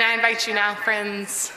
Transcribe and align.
And 0.00 0.08
I 0.08 0.14
invite 0.14 0.46
you 0.46 0.54
now, 0.54 0.74
friends, 0.74 1.52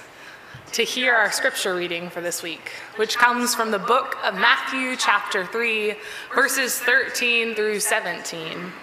to 0.74 0.84
hear 0.84 1.14
our 1.14 1.32
scripture 1.32 1.76
reading 1.76 2.10
for 2.10 2.20
this 2.20 2.44
week, 2.44 2.72
which 2.98 3.18
comes 3.18 3.56
from 3.56 3.72
the 3.72 3.80
book 3.80 4.18
of 4.22 4.34
Matthew, 4.34 4.98
chapter 4.98 5.46
3, 5.46 5.96
verses 6.36 6.78
13 6.78 7.56
through 7.56 7.80
17. 7.80 8.74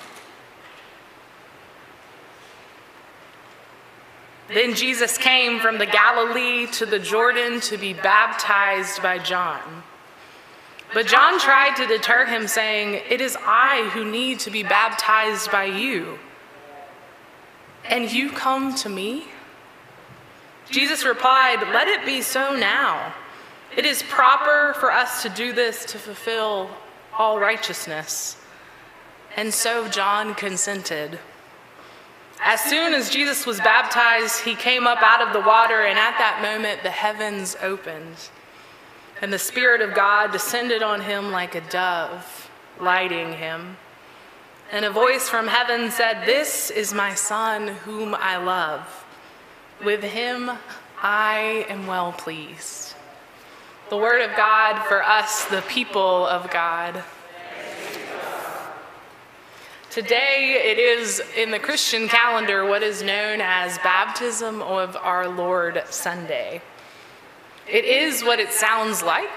Then 4.48 4.74
Jesus 4.74 5.18
came 5.18 5.60
from 5.60 5.76
the 5.76 5.84
Galilee 5.84 6.66
to 6.68 6.86
the 6.86 6.98
Jordan 6.98 7.60
to 7.60 7.76
be 7.76 7.92
baptized 7.92 9.02
by 9.02 9.18
John. 9.18 9.82
But 10.94 11.06
John 11.06 11.38
tried 11.38 11.76
to 11.76 11.86
deter 11.86 12.24
him, 12.24 12.48
saying, 12.48 13.02
It 13.10 13.20
is 13.20 13.36
I 13.42 13.90
who 13.92 14.10
need 14.10 14.40
to 14.40 14.50
be 14.50 14.62
baptized 14.62 15.52
by 15.52 15.64
you. 15.64 16.18
And 17.84 18.10
you 18.10 18.30
come 18.30 18.74
to 18.76 18.88
me? 18.88 19.26
Jesus 20.70 21.04
replied, 21.04 21.60
Let 21.72 21.88
it 21.88 22.06
be 22.06 22.22
so 22.22 22.54
now. 22.56 23.14
It 23.76 23.84
is 23.84 24.02
proper 24.02 24.74
for 24.78 24.90
us 24.90 25.22
to 25.22 25.28
do 25.28 25.52
this 25.52 25.84
to 25.86 25.98
fulfill 25.98 26.70
all 27.16 27.38
righteousness. 27.38 28.36
And 29.36 29.52
so 29.52 29.88
John 29.88 30.34
consented. 30.34 31.18
As 32.42 32.60
soon 32.60 32.94
as 32.94 33.10
Jesus 33.10 33.46
was 33.46 33.58
baptized, 33.58 34.40
he 34.40 34.54
came 34.54 34.86
up 34.86 35.02
out 35.02 35.20
of 35.20 35.32
the 35.32 35.46
water, 35.46 35.82
and 35.82 35.98
at 35.98 36.18
that 36.18 36.40
moment 36.42 36.82
the 36.82 36.90
heavens 36.90 37.56
opened, 37.62 38.16
and 39.20 39.32
the 39.32 39.38
Spirit 39.38 39.82
of 39.82 39.94
God 39.94 40.32
descended 40.32 40.82
on 40.82 41.02
him 41.02 41.30
like 41.30 41.54
a 41.54 41.60
dove, 41.60 42.50
lighting 42.80 43.34
him. 43.34 43.76
And 44.72 44.84
a 44.84 44.90
voice 44.90 45.28
from 45.28 45.48
heaven 45.48 45.90
said, 45.90 46.24
This 46.24 46.70
is 46.70 46.94
my 46.94 47.14
Son, 47.14 47.68
whom 47.68 48.14
I 48.14 48.38
love. 48.38 49.04
With 49.84 50.02
him 50.02 50.50
I 51.02 51.64
am 51.70 51.86
well 51.86 52.12
pleased. 52.12 52.94
The 53.88 53.96
word 53.96 54.20
of 54.20 54.36
God 54.36 54.84
for 54.86 55.02
us, 55.02 55.46
the 55.46 55.62
people 55.62 56.26
of 56.26 56.50
God. 56.50 57.02
Today, 59.90 60.62
it 60.66 60.78
is 60.78 61.22
in 61.34 61.50
the 61.50 61.58
Christian 61.58 62.08
calendar 62.08 62.66
what 62.66 62.82
is 62.82 63.02
known 63.02 63.40
as 63.40 63.78
Baptism 63.78 64.60
of 64.60 64.96
Our 64.96 65.26
Lord 65.28 65.82
Sunday. 65.88 66.60
It 67.66 67.86
is 67.86 68.22
what 68.22 68.38
it 68.38 68.52
sounds 68.52 69.02
like. 69.02 69.28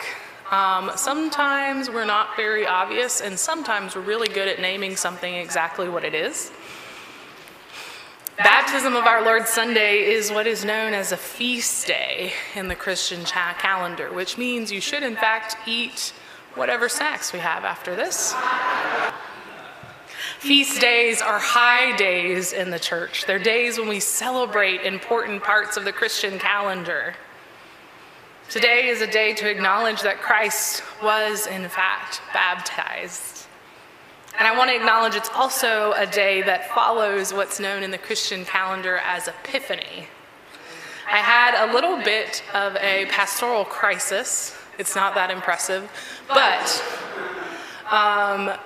Um, 0.51 0.91
sometimes 0.97 1.89
we're 1.89 2.05
not 2.05 2.35
very 2.35 2.67
obvious, 2.67 3.21
and 3.21 3.39
sometimes 3.39 3.95
we're 3.95 4.01
really 4.01 4.27
good 4.27 4.49
at 4.49 4.59
naming 4.59 4.97
something 4.97 5.33
exactly 5.33 5.87
what 5.87 6.03
it 6.03 6.13
is. 6.13 6.51
Baptism 8.37 8.95
of 8.95 9.05
Our 9.05 9.23
Lord 9.23 9.47
Sunday 9.47 10.05
is 10.11 10.31
what 10.31 10.47
is 10.47 10.65
known 10.65 10.95
as 10.95 11.11
a 11.11 11.17
feast 11.17 11.85
day 11.85 12.33
in 12.55 12.67
the 12.67 12.73
Christian 12.73 13.23
calendar, 13.25 14.11
which 14.11 14.39
means 14.39 14.71
you 14.71 14.81
should, 14.81 15.03
in 15.03 15.15
fact, 15.15 15.55
eat 15.67 16.11
whatever 16.55 16.89
snacks 16.89 17.31
we 17.31 17.37
have 17.37 17.63
after 17.63 17.95
this. 17.95 18.33
Feast 20.39 20.81
days 20.81 21.21
are 21.21 21.37
high 21.37 21.95
days 21.95 22.53
in 22.53 22.71
the 22.71 22.79
church. 22.79 23.25
They're 23.27 23.37
days 23.37 23.77
when 23.77 23.87
we 23.87 23.99
celebrate 23.99 24.81
important 24.81 25.43
parts 25.43 25.77
of 25.77 25.85
the 25.85 25.93
Christian 25.93 26.39
calendar. 26.39 27.13
Today 28.49 28.87
is 28.87 29.01
a 29.01 29.07
day 29.07 29.35
to 29.35 29.49
acknowledge 29.49 30.01
that 30.01 30.21
Christ 30.21 30.81
was, 31.03 31.45
in 31.45 31.69
fact, 31.69 32.21
baptized. 32.33 33.42
And 34.39 34.47
I 34.47 34.57
want 34.57 34.71
to 34.71 34.75
acknowledge 34.75 35.15
it's 35.15 35.29
also 35.35 35.93
a 35.93 36.07
day 36.07 36.41
that 36.41 36.69
follows 36.69 37.33
what's 37.33 37.59
known 37.59 37.83
in 37.83 37.91
the 37.91 37.97
Christian 37.97 38.45
calendar 38.45 38.97
as 38.97 39.27
Epiphany. 39.27 40.07
I 41.09 41.17
had 41.17 41.69
a 41.69 41.73
little 41.73 42.01
bit 42.01 42.43
of 42.53 42.75
a 42.77 43.05
pastoral 43.05 43.65
crisis. 43.65 44.55
It's 44.79 44.95
not 44.95 45.13
that 45.13 45.29
impressive, 45.29 45.89
but 46.27 46.83
um, 47.91 48.57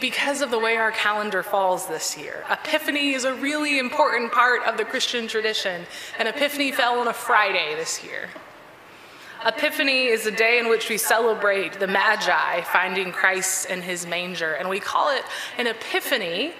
because 0.00 0.40
of 0.40 0.50
the 0.50 0.58
way 0.58 0.76
our 0.76 0.90
calendar 0.90 1.42
falls 1.42 1.86
this 1.86 2.18
year. 2.18 2.44
Epiphany 2.50 3.12
is 3.12 3.24
a 3.24 3.34
really 3.34 3.78
important 3.78 4.32
part 4.32 4.62
of 4.64 4.76
the 4.76 4.84
Christian 4.84 5.28
tradition, 5.28 5.86
and 6.18 6.26
Epiphany 6.26 6.72
fell 6.72 6.98
on 6.98 7.06
a 7.06 7.12
Friday 7.12 7.74
this 7.76 8.02
year. 8.02 8.28
Epiphany 9.44 10.06
is 10.06 10.26
a 10.26 10.30
day 10.30 10.58
in 10.60 10.68
which 10.68 10.88
we 10.88 10.96
celebrate 10.96 11.80
the 11.80 11.86
Magi 11.86 12.60
finding 12.62 13.10
Christ 13.10 13.68
in 13.68 13.82
his 13.82 14.06
manger, 14.06 14.52
and 14.54 14.68
we 14.68 14.78
call 14.78 15.10
it 15.10 15.24
an 15.58 15.66
epiphany 15.66 16.52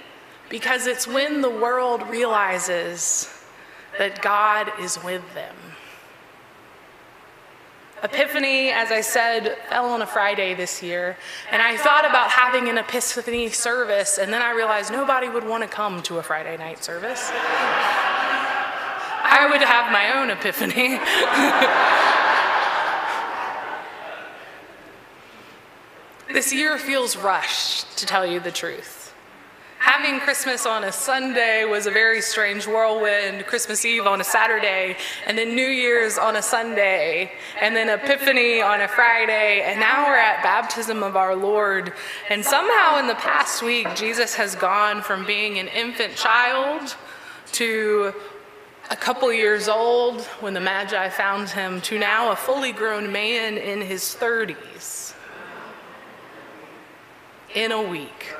because 0.48 0.86
it's 0.86 1.06
when 1.06 1.42
the 1.42 1.50
world 1.50 2.02
realizes 2.08 3.32
that 3.98 4.20
God 4.20 4.72
is 4.80 5.02
with 5.04 5.22
them. 5.34 5.54
Epiphany, 8.02 8.70
as 8.70 8.90
I 8.90 9.00
said, 9.00 9.56
fell 9.68 9.86
on 9.86 10.02
a 10.02 10.06
Friday 10.06 10.54
this 10.54 10.82
year, 10.82 11.16
and 11.52 11.62
I 11.62 11.76
thought 11.76 12.04
about 12.04 12.30
having 12.30 12.68
an 12.68 12.78
Epiphany 12.78 13.48
service, 13.50 14.18
and 14.18 14.32
then 14.32 14.42
I 14.42 14.50
realized 14.50 14.90
nobody 14.90 15.28
would 15.28 15.44
want 15.44 15.62
to 15.62 15.68
come 15.68 16.02
to 16.02 16.18
a 16.18 16.22
Friday 16.22 16.56
night 16.56 16.82
service. 16.82 17.30
I 19.24 19.46
would 19.48 19.62
have 19.62 19.92
my 19.92 20.18
own 20.18 20.30
Epiphany. 20.30 20.98
this 26.32 26.52
year 26.52 26.78
feels 26.78 27.16
rushed, 27.16 27.98
to 27.98 28.06
tell 28.06 28.26
you 28.26 28.40
the 28.40 28.50
truth. 28.50 29.02
Having 29.78 30.20
Christmas 30.20 30.64
on 30.64 30.84
a 30.84 30.92
Sunday 30.92 31.64
was 31.64 31.86
a 31.86 31.90
very 31.90 32.22
strange 32.22 32.66
whirlwind. 32.66 33.44
Christmas 33.46 33.84
Eve 33.84 34.06
on 34.06 34.20
a 34.20 34.24
Saturday, 34.24 34.96
and 35.26 35.36
then 35.36 35.56
New 35.56 35.66
Year's 35.66 36.18
on 36.18 36.36
a 36.36 36.42
Sunday, 36.42 37.32
and 37.60 37.74
then 37.74 37.88
Epiphany 37.88 38.62
on 38.62 38.80
a 38.80 38.88
Friday, 38.88 39.62
and 39.62 39.80
now 39.80 40.06
we're 40.06 40.16
at 40.16 40.42
baptism 40.42 41.02
of 41.02 41.16
our 41.16 41.34
Lord. 41.34 41.92
And 42.30 42.44
somehow 42.44 42.98
in 43.00 43.08
the 43.08 43.16
past 43.16 43.62
week, 43.62 43.88
Jesus 43.96 44.34
has 44.36 44.54
gone 44.54 45.02
from 45.02 45.26
being 45.26 45.58
an 45.58 45.66
infant 45.68 46.14
child 46.14 46.96
to 47.52 48.14
a 48.90 48.96
couple 48.96 49.32
years 49.32 49.68
old 49.68 50.22
when 50.40 50.54
the 50.54 50.60
Magi 50.60 51.08
found 51.08 51.48
him 51.48 51.80
to 51.82 51.98
now 51.98 52.30
a 52.30 52.36
fully 52.36 52.72
grown 52.72 53.10
man 53.10 53.58
in 53.58 53.80
his 53.80 54.02
30s 54.02 55.11
in 57.54 57.72
a 57.72 57.82
week. 57.82 58.34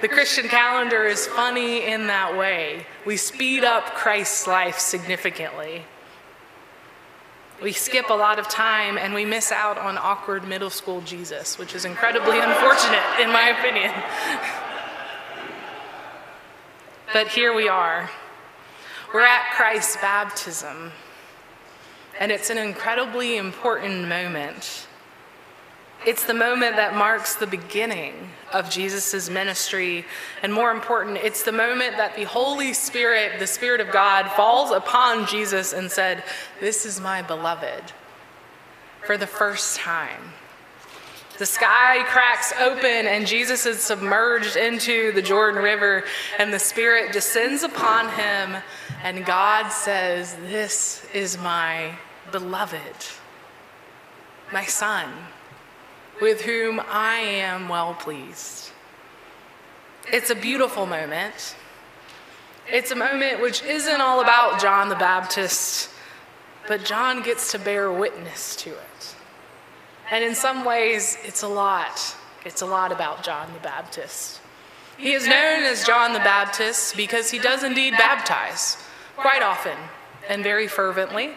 The 0.00 0.08
Christian 0.08 0.48
calendar 0.48 1.04
is 1.04 1.26
funny 1.26 1.86
in 1.86 2.08
that 2.08 2.36
way. 2.36 2.86
We 3.06 3.16
speed 3.16 3.64
up 3.64 3.94
Christ's 3.94 4.46
life 4.46 4.78
significantly. 4.78 5.84
We 7.62 7.72
skip 7.72 8.10
a 8.10 8.14
lot 8.14 8.38
of 8.38 8.48
time 8.48 8.98
and 8.98 9.14
we 9.14 9.24
miss 9.24 9.50
out 9.50 9.78
on 9.78 9.96
awkward 9.96 10.46
middle 10.46 10.68
school 10.68 11.00
Jesus, 11.00 11.56
which 11.56 11.74
is 11.74 11.84
incredibly 11.84 12.38
unfortunate, 12.40 13.20
in 13.20 13.32
my 13.32 13.48
opinion. 13.48 13.92
but 17.12 17.28
here 17.28 17.54
we 17.54 17.68
are. 17.68 18.10
We're 19.14 19.20
at 19.20 19.52
Christ's 19.52 19.96
baptism, 19.98 20.90
and 22.18 22.32
it's 22.32 22.50
an 22.50 22.58
incredibly 22.58 23.36
important 23.36 24.08
moment. 24.08 24.88
It's 26.06 26.24
the 26.24 26.34
moment 26.34 26.76
that 26.76 26.94
marks 26.94 27.34
the 27.34 27.46
beginning 27.46 28.30
of 28.52 28.68
Jesus' 28.68 29.30
ministry. 29.30 30.04
And 30.42 30.52
more 30.52 30.70
important, 30.70 31.16
it's 31.16 31.42
the 31.42 31.52
moment 31.52 31.96
that 31.96 32.14
the 32.14 32.24
Holy 32.24 32.74
Spirit, 32.74 33.38
the 33.38 33.46
Spirit 33.46 33.80
of 33.80 33.90
God, 33.90 34.30
falls 34.32 34.70
upon 34.70 35.26
Jesus 35.26 35.72
and 35.72 35.90
said, 35.90 36.22
This 36.60 36.84
is 36.84 37.00
my 37.00 37.22
beloved, 37.22 37.92
for 39.06 39.16
the 39.16 39.26
first 39.26 39.78
time. 39.78 40.32
The 41.38 41.46
sky 41.46 42.04
cracks 42.06 42.52
open, 42.60 43.06
and 43.06 43.26
Jesus 43.26 43.66
is 43.66 43.80
submerged 43.80 44.56
into 44.56 45.10
the 45.12 45.22
Jordan 45.22 45.62
River, 45.62 46.04
and 46.38 46.52
the 46.52 46.58
Spirit 46.58 47.12
descends 47.12 47.62
upon 47.62 48.08
him, 48.10 48.62
and 49.02 49.24
God 49.24 49.70
says, 49.70 50.36
This 50.42 51.06
is 51.12 51.36
my 51.38 51.96
beloved, 52.30 52.78
my 54.52 54.64
son 54.64 55.08
with 56.20 56.42
whom 56.42 56.80
I 56.88 57.16
am 57.16 57.68
well 57.68 57.94
pleased. 57.94 58.70
It's 60.12 60.30
a 60.30 60.34
beautiful 60.34 60.86
moment. 60.86 61.56
It's 62.70 62.90
a 62.90 62.96
moment 62.96 63.40
which 63.40 63.62
isn't 63.62 64.00
all 64.00 64.20
about 64.20 64.60
John 64.60 64.88
the 64.88 64.96
Baptist, 64.96 65.90
but 66.66 66.84
John 66.84 67.22
gets 67.22 67.52
to 67.52 67.58
bear 67.58 67.92
witness 67.92 68.56
to 68.56 68.70
it. 68.70 69.16
And 70.10 70.24
in 70.24 70.34
some 70.34 70.64
ways, 70.64 71.18
it's 71.24 71.42
a 71.42 71.48
lot. 71.48 72.16
It's 72.44 72.62
a 72.62 72.66
lot 72.66 72.92
about 72.92 73.22
John 73.22 73.52
the 73.52 73.60
Baptist. 73.60 74.40
He 74.96 75.12
is 75.12 75.26
known 75.26 75.64
as 75.64 75.84
John 75.84 76.12
the 76.12 76.20
Baptist 76.20 76.96
because 76.96 77.30
he 77.30 77.38
does 77.38 77.64
indeed 77.64 77.92
baptize 77.92 78.76
quite 79.16 79.42
often 79.42 79.76
and 80.28 80.42
very 80.42 80.68
fervently. 80.68 81.32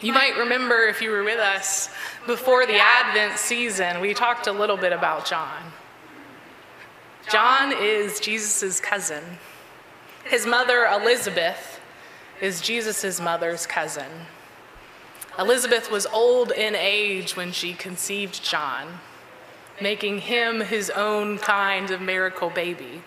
You 0.00 0.12
might 0.14 0.38
remember 0.38 0.86
if 0.86 1.02
you 1.02 1.10
were 1.10 1.24
with 1.24 1.38
us 1.38 1.90
before 2.26 2.66
the 2.66 2.78
Advent 2.78 3.38
season, 3.38 4.00
we 4.00 4.14
talked 4.14 4.46
a 4.46 4.52
little 4.52 4.78
bit 4.78 4.92
about 4.92 5.26
John. 5.26 5.72
John 7.30 7.72
is 7.72 8.18
Jesus' 8.18 8.80
cousin. 8.80 9.22
His 10.24 10.46
mother, 10.46 10.86
Elizabeth, 10.86 11.80
is 12.40 12.60
Jesus' 12.60 13.20
mother's 13.20 13.66
cousin. 13.66 14.10
Elizabeth 15.38 15.90
was 15.90 16.06
old 16.06 16.50
in 16.50 16.74
age 16.74 17.36
when 17.36 17.52
she 17.52 17.74
conceived 17.74 18.42
John, 18.42 19.00
making 19.80 20.20
him 20.20 20.60
his 20.60 20.90
own 20.90 21.38
kind 21.38 21.90
of 21.90 22.00
miracle 22.00 22.50
baby. 22.50 23.02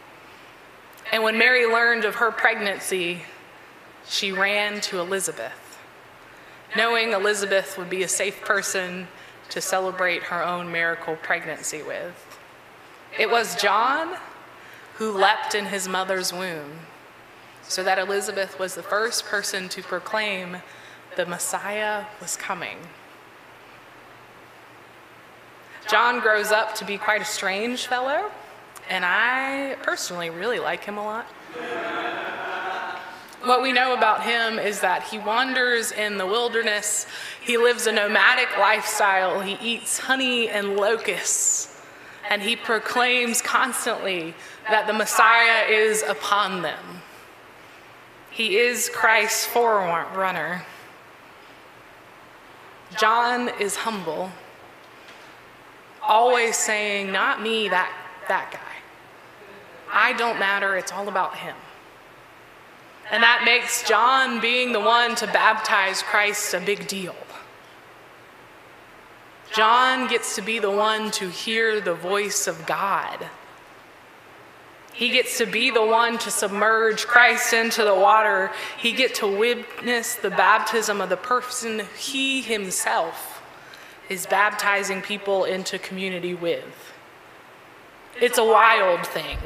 And 1.12 1.24
when 1.24 1.38
Mary 1.38 1.66
learned 1.66 2.06
of 2.06 2.16
her 2.16 2.32
pregnancy, 2.32 3.24
she 4.08 4.32
ran 4.32 4.80
to 4.82 5.00
Elizabeth, 5.00 5.54
knowing 6.76 7.12
Elizabeth 7.12 7.78
would 7.78 7.90
be 7.90 8.04
a 8.04 8.08
safe 8.08 8.42
person 8.42 9.08
to 9.50 9.62
celebrate 9.62 10.24
her 10.24 10.44
own 10.44 10.72
miracle 10.72 11.16
pregnancy 11.16 11.84
with. 11.84 12.40
It 13.18 13.30
was 13.30 13.56
John 13.56 14.18
who 14.96 15.12
leapt 15.12 15.56
in 15.56 15.66
his 15.66 15.88
mother's 15.88 16.32
womb, 16.32 16.80
so 17.64 17.84
that 17.84 18.00
Elizabeth 18.00 18.60
was 18.60 18.76
the 18.76 18.84
first 18.84 19.26
person 19.26 19.70
to 19.70 19.82
proclaim 19.82 20.58
the 21.16 21.26
Messiah 21.26 22.06
was 22.20 22.36
coming. 22.36 22.78
John 25.88 26.20
grows 26.20 26.52
up 26.52 26.76
to 26.76 26.86
be 26.86 26.98
quite 26.98 27.22
a 27.22 27.26
strange 27.26 27.88
fellow, 27.88 28.32
and 28.90 29.04
I 29.06 29.76
personally 29.84 30.30
really 30.30 30.60
like 30.60 30.84
him 30.84 30.98
a 30.98 31.04
lot. 31.04 31.28
What 33.44 33.62
we 33.62 33.74
know 33.74 33.94
about 33.94 34.24
him 34.24 34.58
is 34.58 34.80
that 34.80 35.04
he 35.04 35.20
wanders 35.20 35.92
in 35.92 36.18
the 36.18 36.26
wilderness, 36.26 37.06
he 37.42 37.58
lives 37.58 37.88
a 37.88 37.92
nomadic 37.92 38.58
lifestyle, 38.58 39.42
he 39.42 39.58
eats 39.62 40.00
honey 40.00 40.48
and 40.48 40.78
locusts, 40.78 41.82
and 42.30 42.42
he 42.42 42.56
proclaims 42.56 43.42
constantly 43.42 44.34
that 44.70 44.88
the 44.88 44.94
Messiah 44.94 45.68
is 45.68 46.04
upon 46.04 46.62
them. 46.62 47.02
He 48.32 48.56
is 48.58 48.90
Christ's 48.90 49.46
forerunner. 49.46 50.66
John 52.98 53.50
is 53.60 53.76
humble, 53.76 54.32
always 56.02 56.56
saying, 56.56 57.12
Not 57.12 57.42
me, 57.42 57.68
that, 57.68 57.94
that 58.30 58.52
guy. 58.54 58.60
I 59.92 60.14
don't 60.14 60.40
matter, 60.40 60.78
it's 60.78 60.94
all 60.94 61.10
about 61.10 61.36
him. 61.36 61.56
And 63.12 63.22
that 63.22 63.44
makes 63.46 63.88
John 63.88 64.40
being 64.40 64.72
the 64.72 64.80
one 64.80 65.16
to 65.16 65.28
baptize 65.28 66.02
Christ 66.02 66.54
a 66.54 66.60
big 66.60 66.88
deal. 66.88 67.16
John 69.54 70.08
gets 70.08 70.36
to 70.36 70.42
be 70.42 70.58
the 70.58 70.72
one 70.72 71.12
to 71.12 71.30
hear 71.30 71.80
the 71.80 71.94
voice 71.94 72.48
of 72.48 72.66
God. 72.66 73.28
He 74.94 75.10
gets 75.10 75.38
to 75.40 75.46
be 75.46 75.72
the 75.72 75.86
one 75.86 76.18
to 76.20 76.32
submerge 76.32 77.06
Christ 77.06 77.54
into 77.54 77.84
the 77.84 77.96
water. 77.96 78.52
He 78.78 78.94
gets 78.94 79.20
to 79.20 79.28
witness 79.28 80.16
the 80.16 80.30
baptism 80.30 81.02
of 81.02 81.10
the 81.10 81.18
person 81.18 81.84
he 81.98 82.42
himself 82.42 83.42
is 84.10 84.26
baptizing 84.26 85.02
people 85.02 85.46
into 85.46 85.80
community 85.80 86.34
with. 86.34 86.94
It's 88.22 88.38
a 88.38 88.46
wild 88.46 89.06
thing. 89.08 89.38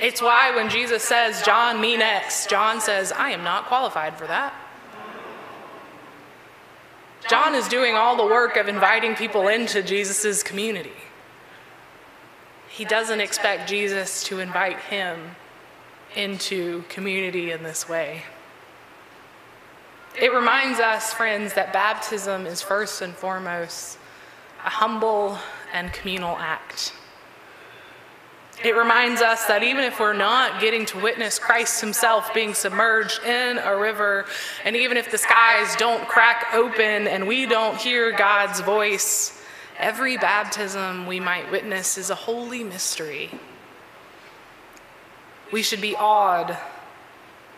It's 0.00 0.22
why 0.22 0.54
when 0.56 0.70
Jesus 0.70 1.02
says, 1.02 1.42
John, 1.42 1.80
me 1.80 1.96
next, 1.96 2.48
John 2.48 2.80
says, 2.80 3.12
I 3.12 3.30
am 3.30 3.44
not 3.44 3.66
qualified 3.66 4.16
for 4.16 4.26
that. 4.26 4.54
John 7.28 7.54
is 7.54 7.68
doing 7.68 7.94
all 7.94 8.16
the 8.16 8.24
work 8.24 8.56
of 8.56 8.66
inviting 8.66 9.14
people 9.14 9.48
into 9.48 9.82
Jesus' 9.82 10.42
community. 10.42 10.92
He 12.70 12.86
doesn't 12.86 13.20
expect 13.20 13.68
Jesus 13.68 14.24
to 14.24 14.40
invite 14.40 14.78
him 14.78 15.36
into 16.16 16.82
community 16.88 17.50
in 17.50 17.62
this 17.62 17.86
way. 17.86 18.22
It 20.18 20.32
reminds 20.32 20.80
us, 20.80 21.12
friends, 21.12 21.54
that 21.54 21.72
baptism 21.72 22.46
is 22.46 22.62
first 22.62 23.02
and 23.02 23.14
foremost 23.14 23.98
a 24.64 24.70
humble 24.70 25.38
and 25.72 25.92
communal 25.92 26.36
act. 26.36 26.94
It 28.62 28.76
reminds 28.76 29.22
us 29.22 29.46
that 29.46 29.62
even 29.62 29.84
if 29.84 29.98
we're 29.98 30.12
not 30.12 30.60
getting 30.60 30.84
to 30.86 30.98
witness 30.98 31.38
Christ 31.38 31.80
Himself 31.80 32.34
being 32.34 32.52
submerged 32.52 33.24
in 33.24 33.56
a 33.56 33.74
river, 33.74 34.26
and 34.64 34.76
even 34.76 34.98
if 34.98 35.10
the 35.10 35.16
skies 35.16 35.74
don't 35.76 36.06
crack 36.06 36.48
open 36.52 37.08
and 37.08 37.26
we 37.26 37.46
don't 37.46 37.78
hear 37.78 38.12
God's 38.12 38.60
voice, 38.60 39.42
every 39.78 40.18
baptism 40.18 41.06
we 41.06 41.20
might 41.20 41.50
witness 41.50 41.96
is 41.96 42.10
a 42.10 42.14
holy 42.14 42.62
mystery. 42.62 43.30
We 45.50 45.62
should 45.62 45.80
be 45.80 45.96
awed 45.96 46.58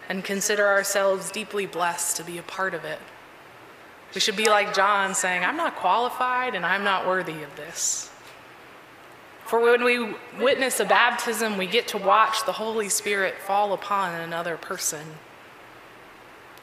and 0.08 0.22
consider 0.22 0.68
ourselves 0.68 1.32
deeply 1.32 1.66
blessed 1.66 2.16
to 2.18 2.24
be 2.24 2.38
a 2.38 2.42
part 2.42 2.74
of 2.74 2.84
it. 2.84 3.00
We 4.14 4.20
should 4.20 4.36
be 4.36 4.48
like 4.48 4.72
John 4.72 5.16
saying, 5.16 5.42
I'm 5.42 5.56
not 5.56 5.74
qualified 5.74 6.54
and 6.54 6.64
I'm 6.64 6.84
not 6.84 7.08
worthy 7.08 7.42
of 7.42 7.56
this. 7.56 8.11
For 9.52 9.60
when 9.60 9.84
we 9.84 10.14
witness 10.40 10.80
a 10.80 10.86
baptism, 10.86 11.58
we 11.58 11.66
get 11.66 11.88
to 11.88 11.98
watch 11.98 12.46
the 12.46 12.52
Holy 12.52 12.88
Spirit 12.88 13.34
fall 13.36 13.74
upon 13.74 14.18
another 14.18 14.56
person. 14.56 15.02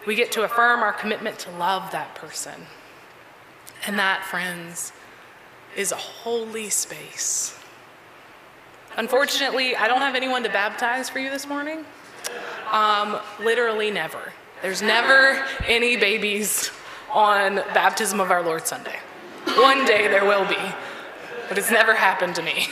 We 0.08 0.16
get 0.16 0.32
to 0.32 0.42
affirm 0.42 0.80
our 0.80 0.92
commitment 0.92 1.38
to 1.38 1.52
love 1.52 1.92
that 1.92 2.16
person. 2.16 2.66
And 3.86 4.00
that, 4.00 4.26
friends, 4.26 4.92
is 5.78 5.92
a 5.92 5.98
holy 5.98 6.72
space. 6.72 7.56
Unfortunately, 8.98 9.76
I 9.76 9.88
don't 9.88 10.02
have 10.02 10.16
anyone 10.16 10.42
to 10.42 10.50
baptize 10.50 11.12
for 11.12 11.20
you 11.20 11.30
this 11.30 11.46
morning. 11.46 11.86
Um, 12.72 13.20
literally 13.40 13.92
never. 13.92 14.34
There's 14.64 14.82
never 14.82 15.46
any 15.68 15.96
babies 15.96 16.72
on 17.12 17.58
Baptism 17.76 18.20
of 18.20 18.32
Our 18.32 18.42
Lord 18.42 18.66
Sunday. 18.66 18.98
One 19.46 19.86
day 19.86 20.08
there 20.08 20.26
will 20.26 20.48
be 20.48 20.58
but 21.50 21.58
it's 21.58 21.72
never 21.72 21.96
happened 21.96 22.36
to 22.36 22.44
me. 22.44 22.68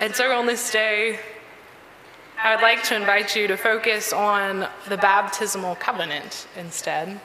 And 0.00 0.14
so 0.14 0.30
on 0.32 0.46
this 0.46 0.70
day, 0.70 1.18
I 2.42 2.54
would 2.54 2.62
like 2.62 2.82
to 2.84 2.96
invite 2.96 3.36
you 3.36 3.48
to 3.48 3.56
focus 3.56 4.12
on 4.12 4.66
the 4.88 4.96
baptismal 4.96 5.74
covenant 5.76 6.46
instead. 6.56 7.20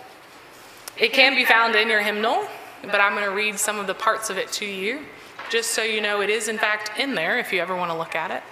It 0.98 1.14
can 1.14 1.36
be 1.36 1.46
found 1.46 1.76
in 1.76 1.90
your 1.90 2.02
hymnal, 2.02 2.48
but 2.82 3.00
I'm 3.00 3.14
going 3.14 3.24
to 3.24 3.36
read 3.36 3.58
some 3.58 3.80
of 3.80 3.88
the 3.88 3.94
parts 3.94 4.30
of 4.30 4.38
it 4.38 4.52
to 4.54 4.66
you, 4.66 5.02
just 5.50 5.72
so 5.72 5.84
you 5.84 6.02
know 6.02 6.22
it 6.22 6.30
is 6.30 6.48
in 6.48 6.58
fact 6.58 7.00
in 7.00 7.16
there 7.16 7.40
if 7.40 7.54
you 7.54 7.62
ever 7.62 7.76
want 7.76 7.92
to 7.92 7.98
look 7.98 8.16
at 8.16 8.32
it. 8.32 8.44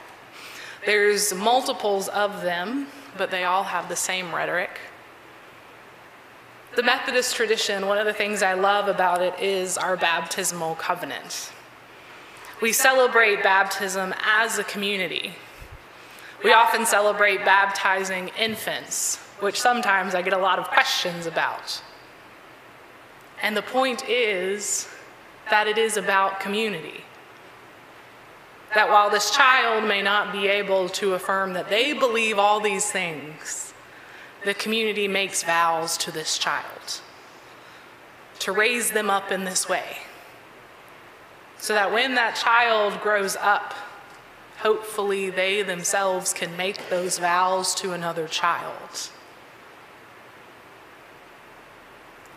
There's 0.86 1.34
multiples 1.34 2.08
of 2.10 2.42
them, 2.44 2.88
but 3.18 3.32
they 3.32 3.44
all 3.46 3.64
have 3.64 3.90
the 3.90 3.96
same 3.96 4.34
rhetoric. 4.34 4.80
The 6.76 6.82
Methodist 6.82 7.36
tradition, 7.36 7.86
one 7.86 8.00
of 8.00 8.06
the 8.08 8.14
things 8.14 8.42
I 8.42 8.54
love 8.54 8.88
about 8.88 9.22
it 9.22 9.40
is 9.40 9.78
our 9.78 9.96
baptismal 9.96 10.74
covenant. 10.76 11.52
We 12.64 12.74
celebrate 12.74 13.44
baptism 13.44 14.16
as 14.26 14.58
a 14.58 14.64
community. 14.64 15.36
We 16.44 16.52
often 16.52 16.88
celebrate 16.88 17.46
baptizing 17.46 18.32
infants, 18.40 19.18
which 19.40 19.62
sometimes 19.62 20.16
I 20.16 20.24
get 20.24 20.34
a 20.34 20.38
lot 20.40 20.58
of 20.58 20.66
questions 20.66 21.28
about. 21.28 21.80
And 23.44 23.56
the 23.56 23.62
point 23.62 24.10
is 24.10 24.88
that 25.52 25.68
it 25.68 25.78
is 25.78 25.96
about 25.96 26.40
community. 26.40 27.04
That 28.74 28.90
while 28.90 29.12
this 29.12 29.30
child 29.30 29.84
may 29.84 30.02
not 30.02 30.32
be 30.32 30.48
able 30.48 30.90
to 30.90 31.14
affirm 31.14 31.54
that 31.54 31.70
they 31.70 31.94
believe 31.94 32.40
all 32.40 32.60
these 32.60 32.90
things, 32.90 33.73
the 34.46 34.54
community 34.54 35.08
makes 35.08 35.44
vows 35.44 35.98
to 35.98 36.12
this 36.12 36.38
child 36.38 37.02
to 38.40 38.52
raise 38.52 38.92
them 38.92 39.10
up 39.10 39.32
in 39.32 39.46
this 39.46 39.70
way. 39.70 39.98
So 41.58 41.74
that 41.74 41.94
when 41.94 42.16
that 42.16 42.36
child 42.36 43.00
grows 43.00 43.38
up, 43.38 43.74
hopefully 44.58 45.30
they 45.30 45.62
themselves 45.62 46.34
can 46.34 46.58
make 46.58 46.90
those 46.90 47.20
vows 47.20 47.74
to 47.76 47.94
another 47.94 48.28
child. 48.28 49.12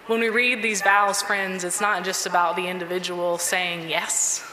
When 0.06 0.20
we 0.20 0.28
read 0.28 0.62
these 0.62 0.80
vows, 0.80 1.22
friends, 1.22 1.64
it's 1.64 1.80
not 1.80 2.04
just 2.04 2.24
about 2.24 2.54
the 2.54 2.68
individual 2.68 3.38
saying 3.38 3.88
yes 3.88 4.44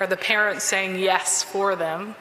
or 0.00 0.08
the 0.08 0.16
parents 0.16 0.64
saying 0.64 0.98
yes 0.98 1.44
for 1.44 1.76
them. 1.76 2.16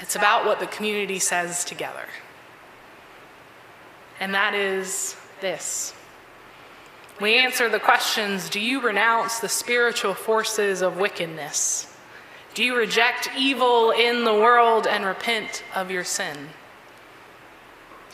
It's 0.00 0.16
about 0.16 0.44
what 0.44 0.58
the 0.58 0.66
community 0.66 1.20
says 1.20 1.64
together 1.64 2.06
and 4.20 4.34
that 4.34 4.54
is 4.54 5.16
this. 5.40 5.94
We 7.20 7.36
answer 7.36 7.68
the 7.68 7.80
questions 7.80 8.48
Do 8.48 8.60
you 8.60 8.80
renounce 8.80 9.40
the 9.40 9.48
spiritual 9.48 10.14
forces 10.14 10.82
of 10.82 10.98
wickedness? 10.98 11.86
Do 12.54 12.64
you 12.64 12.76
reject 12.76 13.30
evil 13.36 13.90
in 13.90 14.24
the 14.24 14.34
world 14.34 14.86
and 14.86 15.04
repent 15.04 15.62
of 15.74 15.90
your 15.90 16.04
sin? 16.04 16.36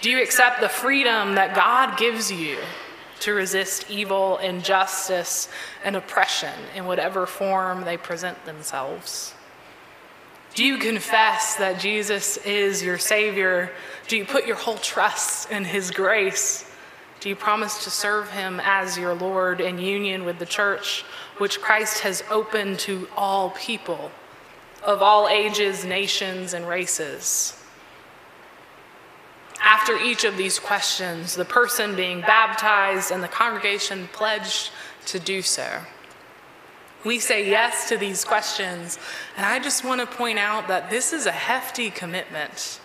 Do 0.00 0.10
you 0.10 0.22
accept 0.22 0.60
the 0.60 0.68
freedom 0.68 1.36
that 1.36 1.54
God 1.54 1.96
gives 1.96 2.30
you 2.30 2.58
to 3.20 3.32
resist 3.32 3.90
evil, 3.90 4.36
injustice, 4.38 5.48
and 5.82 5.96
oppression 5.96 6.52
in 6.74 6.84
whatever 6.84 7.26
form 7.26 7.84
they 7.84 7.96
present 7.96 8.44
themselves? 8.44 9.34
Do 10.56 10.64
you 10.64 10.78
confess 10.78 11.56
that 11.56 11.78
Jesus 11.78 12.38
is 12.38 12.82
your 12.82 12.96
Savior? 12.96 13.70
Do 14.08 14.16
you 14.16 14.24
put 14.24 14.46
your 14.46 14.56
whole 14.56 14.78
trust 14.78 15.50
in 15.50 15.66
His 15.66 15.90
grace? 15.90 16.64
Do 17.20 17.28
you 17.28 17.36
promise 17.36 17.84
to 17.84 17.90
serve 17.90 18.30
Him 18.30 18.58
as 18.64 18.96
your 18.96 19.12
Lord 19.12 19.60
in 19.60 19.78
union 19.78 20.24
with 20.24 20.38
the 20.38 20.46
church, 20.46 21.04
which 21.36 21.60
Christ 21.60 22.00
has 22.00 22.24
opened 22.30 22.78
to 22.80 23.06
all 23.14 23.50
people 23.50 24.10
of 24.82 25.02
all 25.02 25.28
ages, 25.28 25.84
nations, 25.84 26.54
and 26.54 26.66
races? 26.66 27.62
After 29.60 29.98
each 29.98 30.24
of 30.24 30.38
these 30.38 30.58
questions, 30.58 31.34
the 31.36 31.44
person 31.44 31.94
being 31.94 32.22
baptized 32.22 33.10
and 33.10 33.22
the 33.22 33.28
congregation 33.28 34.08
pledged 34.10 34.70
to 35.04 35.18
do 35.18 35.42
so. 35.42 35.82
We 37.06 37.20
say 37.20 37.48
yes 37.48 37.88
to 37.90 37.96
these 37.96 38.24
questions, 38.24 38.98
and 39.36 39.46
I 39.46 39.60
just 39.60 39.84
want 39.84 40.00
to 40.00 40.08
point 40.08 40.40
out 40.40 40.66
that 40.66 40.90
this 40.90 41.12
is 41.12 41.26
a 41.26 41.30
hefty 41.30 41.88
commitment 41.88 42.80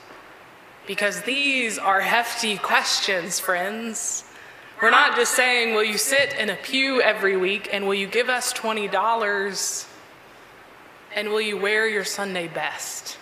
because 0.85 1.21
these 1.21 1.79
are 1.79 2.01
hefty 2.01 2.57
questions, 2.57 3.39
friends. 3.39 4.23
We're 4.79 4.91
not 4.91 5.15
just 5.15 5.33
saying, 5.33 5.73
Will 5.73 5.83
you 5.83 5.97
sit 5.97 6.35
in 6.35 6.51
a 6.51 6.55
pew 6.55 7.01
every 7.01 7.35
week 7.35 7.69
and 7.73 7.87
will 7.87 7.95
you 7.95 8.05
give 8.05 8.29
us 8.29 8.53
$20 8.53 9.87
and 11.15 11.29
will 11.29 11.41
you 11.41 11.57
wear 11.57 11.89
your 11.89 12.05
Sunday 12.05 12.47
best? 12.47 13.17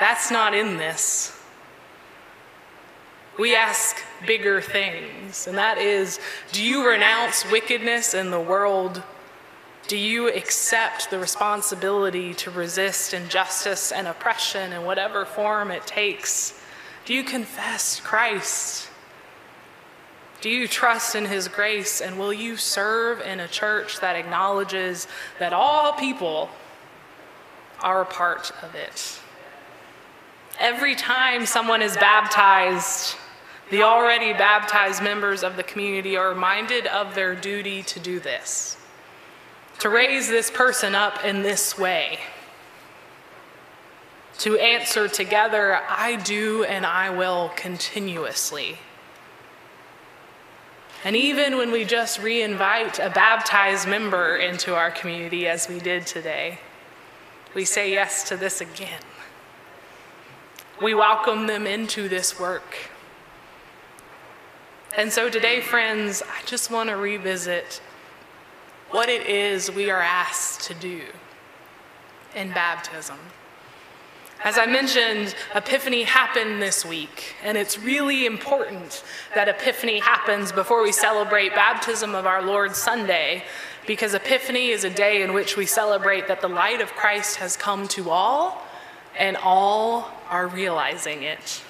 That's 0.00 0.30
not 0.30 0.54
in 0.54 0.78
this. 0.78 1.38
We 3.38 3.54
ask 3.54 3.98
bigger 4.26 4.62
things, 4.62 5.46
and 5.46 5.58
that 5.58 5.76
is 5.76 6.20
do 6.52 6.64
you 6.64 6.88
renounce 6.88 7.44
wickedness 7.50 8.14
in 8.14 8.30
the 8.30 8.40
world? 8.40 9.02
Do 9.88 9.96
you 9.96 10.28
accept 10.28 11.10
the 11.10 11.18
responsibility 11.18 12.34
to 12.34 12.50
resist 12.50 13.14
injustice 13.14 13.92
and 13.92 14.08
oppression 14.08 14.72
in 14.72 14.84
whatever 14.84 15.24
form 15.24 15.70
it 15.70 15.86
takes? 15.86 16.60
Do 17.04 17.14
you 17.14 17.22
confess 17.22 18.00
Christ? 18.00 18.88
Do 20.40 20.50
you 20.50 20.66
trust 20.66 21.14
in 21.14 21.26
His 21.26 21.46
grace? 21.46 22.00
And 22.00 22.18
will 22.18 22.32
you 22.32 22.56
serve 22.56 23.20
in 23.20 23.38
a 23.38 23.46
church 23.46 24.00
that 24.00 24.16
acknowledges 24.16 25.06
that 25.38 25.52
all 25.52 25.92
people 25.92 26.50
are 27.80 28.02
a 28.02 28.06
part 28.06 28.50
of 28.62 28.74
it? 28.74 29.20
Every 30.58 30.96
time 30.96 31.46
someone 31.46 31.80
is 31.80 31.96
baptized, 31.96 33.14
the 33.70 33.84
already 33.84 34.32
baptized 34.32 35.00
members 35.00 35.44
of 35.44 35.54
the 35.54 35.62
community 35.62 36.16
are 36.16 36.30
reminded 36.30 36.88
of 36.88 37.14
their 37.14 37.36
duty 37.36 37.84
to 37.84 38.00
do 38.00 38.18
this 38.18 38.78
to 39.80 39.88
raise 39.88 40.28
this 40.28 40.50
person 40.50 40.94
up 40.94 41.24
in 41.24 41.42
this 41.42 41.78
way, 41.78 42.18
to 44.38 44.58
answer 44.58 45.08
together, 45.08 45.80
I 45.88 46.16
do 46.16 46.64
and 46.64 46.84
I 46.84 47.10
will 47.10 47.50
continuously. 47.56 48.78
And 51.04 51.14
even 51.14 51.56
when 51.56 51.70
we 51.70 51.84
just 51.84 52.20
reinvite 52.20 52.98
a 52.98 53.10
baptized 53.10 53.86
member 53.86 54.36
into 54.36 54.74
our 54.74 54.90
community, 54.90 55.46
as 55.46 55.68
we 55.68 55.78
did 55.78 56.06
today, 56.06 56.58
we 57.54 57.64
say 57.64 57.92
yes 57.92 58.28
to 58.28 58.36
this 58.36 58.60
again. 58.60 59.02
We 60.82 60.94
welcome 60.94 61.46
them 61.46 61.66
into 61.66 62.08
this 62.08 62.38
work. 62.38 62.76
And 64.96 65.12
so 65.12 65.30
today, 65.30 65.60
friends, 65.60 66.22
I 66.22 66.44
just 66.44 66.70
want 66.70 66.88
to 66.90 66.96
revisit 66.96 67.80
what 68.90 69.08
it 69.08 69.26
is 69.26 69.70
we 69.70 69.90
are 69.90 70.00
asked 70.00 70.62
to 70.62 70.74
do 70.74 71.02
in 72.34 72.50
baptism. 72.50 73.18
As 74.44 74.58
I 74.58 74.66
mentioned, 74.66 75.34
Epiphany 75.54 76.02
happened 76.02 76.60
this 76.60 76.84
week, 76.84 77.34
and 77.42 77.56
it's 77.56 77.78
really 77.78 78.26
important 78.26 79.02
that 79.34 79.48
Epiphany 79.48 79.98
happens 79.98 80.52
before 80.52 80.82
we 80.82 80.92
celebrate 80.92 81.54
baptism 81.54 82.14
of 82.14 82.26
our 82.26 82.42
Lord 82.42 82.76
Sunday, 82.76 83.44
because 83.86 84.14
Epiphany 84.14 84.68
is 84.68 84.84
a 84.84 84.90
day 84.90 85.22
in 85.22 85.32
which 85.32 85.56
we 85.56 85.64
celebrate 85.64 86.28
that 86.28 86.42
the 86.42 86.48
light 86.48 86.80
of 86.80 86.92
Christ 86.92 87.36
has 87.36 87.56
come 87.56 87.88
to 87.88 88.10
all, 88.10 88.62
and 89.18 89.36
all 89.38 90.10
are 90.28 90.46
realizing 90.46 91.22
it. 91.22 91.62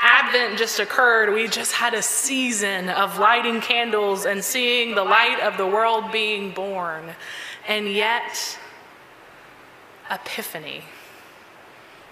Advent 0.00 0.58
just 0.58 0.80
occurred. 0.80 1.32
We 1.32 1.46
just 1.46 1.72
had 1.72 1.92
a 1.92 2.02
season 2.02 2.88
of 2.88 3.18
lighting 3.18 3.60
candles 3.60 4.24
and 4.24 4.42
seeing 4.42 4.94
the 4.94 5.04
light 5.04 5.40
of 5.40 5.58
the 5.58 5.66
world 5.66 6.10
being 6.10 6.52
born. 6.52 7.04
And 7.68 7.86
yet, 7.92 8.58
Epiphany, 10.10 10.82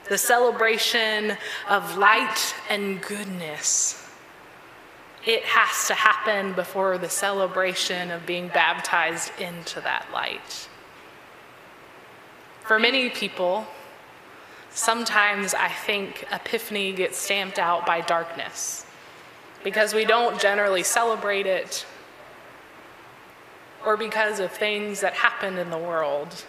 the 0.08 0.18
celebration 0.18 1.36
of 1.68 1.96
light 1.96 2.54
and 2.68 3.00
goodness, 3.00 4.06
it 5.24 5.42
has 5.44 5.88
to 5.88 5.94
happen 5.94 6.52
before 6.52 6.98
the 6.98 7.08
celebration 7.08 8.10
of 8.10 8.26
being 8.26 8.48
baptized 8.48 9.32
into 9.40 9.80
that 9.80 10.06
light. 10.12 10.68
For 12.62 12.78
many 12.78 13.08
people, 13.08 13.66
sometimes 14.70 15.54
I 15.54 15.68
think 15.68 16.26
Epiphany 16.32 16.92
gets 16.92 17.18
stamped 17.18 17.58
out 17.58 17.86
by 17.86 18.00
darkness 18.00 18.86
because 19.64 19.94
we 19.94 20.04
don't 20.04 20.40
generally 20.40 20.82
celebrate 20.82 21.46
it 21.46 21.84
or 23.84 23.96
because 23.96 24.40
of 24.40 24.50
things 24.50 25.00
that 25.00 25.14
happened 25.14 25.58
in 25.58 25.70
the 25.70 25.78
world. 25.78 26.44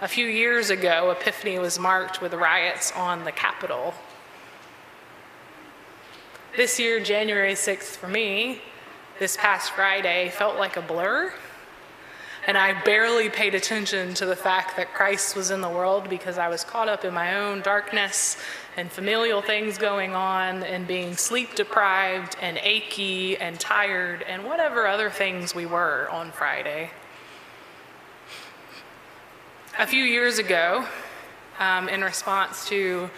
A 0.00 0.08
few 0.08 0.26
years 0.26 0.70
ago, 0.70 1.10
Epiphany 1.10 1.58
was 1.58 1.78
marked 1.78 2.20
with 2.20 2.32
riots 2.34 2.92
on 2.92 3.24
the 3.24 3.32
Capitol. 3.32 3.94
This 6.56 6.78
year, 6.78 7.00
January 7.00 7.54
6th, 7.54 7.96
for 7.96 8.08
me, 8.08 8.60
this 9.18 9.36
past 9.36 9.72
Friday, 9.72 10.30
felt 10.30 10.56
like 10.56 10.76
a 10.76 10.82
blur 10.82 11.32
and 12.48 12.56
I 12.56 12.72
barely 12.82 13.28
paid 13.28 13.54
attention 13.54 14.14
to 14.14 14.24
the 14.24 14.34
fact 14.34 14.78
that 14.78 14.94
Christ 14.94 15.36
was 15.36 15.50
in 15.50 15.60
the 15.60 15.68
world 15.68 16.08
because 16.08 16.38
I 16.38 16.48
was 16.48 16.64
caught 16.64 16.88
up 16.88 17.04
in 17.04 17.12
my 17.12 17.36
own 17.36 17.60
darkness 17.60 18.38
and 18.74 18.90
familial 18.90 19.42
things 19.42 19.76
going 19.76 20.14
on 20.14 20.62
and 20.62 20.86
being 20.86 21.14
sleep 21.14 21.56
deprived 21.56 22.38
and 22.40 22.56
achy 22.62 23.36
and 23.36 23.60
tired 23.60 24.22
and 24.22 24.46
whatever 24.46 24.86
other 24.86 25.10
things 25.10 25.54
we 25.54 25.66
were 25.66 26.08
on 26.10 26.32
Friday. 26.32 26.90
A 29.78 29.86
few 29.86 30.02
years 30.02 30.38
ago, 30.38 30.86
um, 31.58 31.90
in 31.90 32.02
response 32.02 32.66
to 32.68 33.10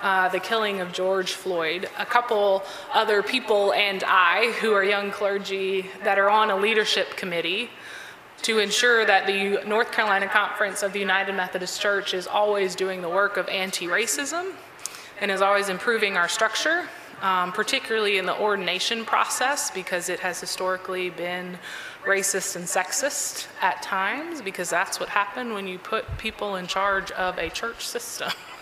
uh, 0.00 0.28
the 0.28 0.38
killing 0.38 0.80
of 0.80 0.92
George 0.92 1.32
Floyd, 1.32 1.88
a 1.98 2.06
couple 2.06 2.62
other 2.94 3.20
people 3.24 3.72
and 3.72 4.04
I, 4.06 4.52
who 4.60 4.74
are 4.74 4.84
young 4.84 5.10
clergy 5.10 5.90
that 6.04 6.20
are 6.20 6.30
on 6.30 6.50
a 6.50 6.56
leadership 6.56 7.16
committee, 7.16 7.70
to 8.46 8.60
ensure 8.60 9.04
that 9.04 9.26
the 9.26 9.60
North 9.66 9.90
Carolina 9.90 10.28
Conference 10.28 10.84
of 10.84 10.92
the 10.92 11.00
United 11.00 11.32
Methodist 11.32 11.80
Church 11.80 12.14
is 12.14 12.28
always 12.28 12.76
doing 12.76 13.02
the 13.02 13.08
work 13.08 13.36
of 13.36 13.48
anti 13.48 13.88
racism 13.88 14.52
and 15.20 15.32
is 15.32 15.42
always 15.42 15.68
improving 15.68 16.16
our 16.16 16.28
structure, 16.28 16.88
um, 17.22 17.50
particularly 17.50 18.18
in 18.18 18.24
the 18.24 18.38
ordination 18.38 19.04
process, 19.04 19.72
because 19.72 20.08
it 20.08 20.20
has 20.20 20.38
historically 20.38 21.10
been 21.10 21.58
racist 22.04 22.54
and 22.54 22.66
sexist 22.66 23.48
at 23.62 23.82
times, 23.82 24.40
because 24.40 24.70
that's 24.70 25.00
what 25.00 25.08
happened 25.08 25.52
when 25.52 25.66
you 25.66 25.76
put 25.76 26.04
people 26.16 26.54
in 26.54 26.68
charge 26.68 27.10
of 27.10 27.36
a 27.38 27.50
church 27.50 27.84
system. 27.84 28.30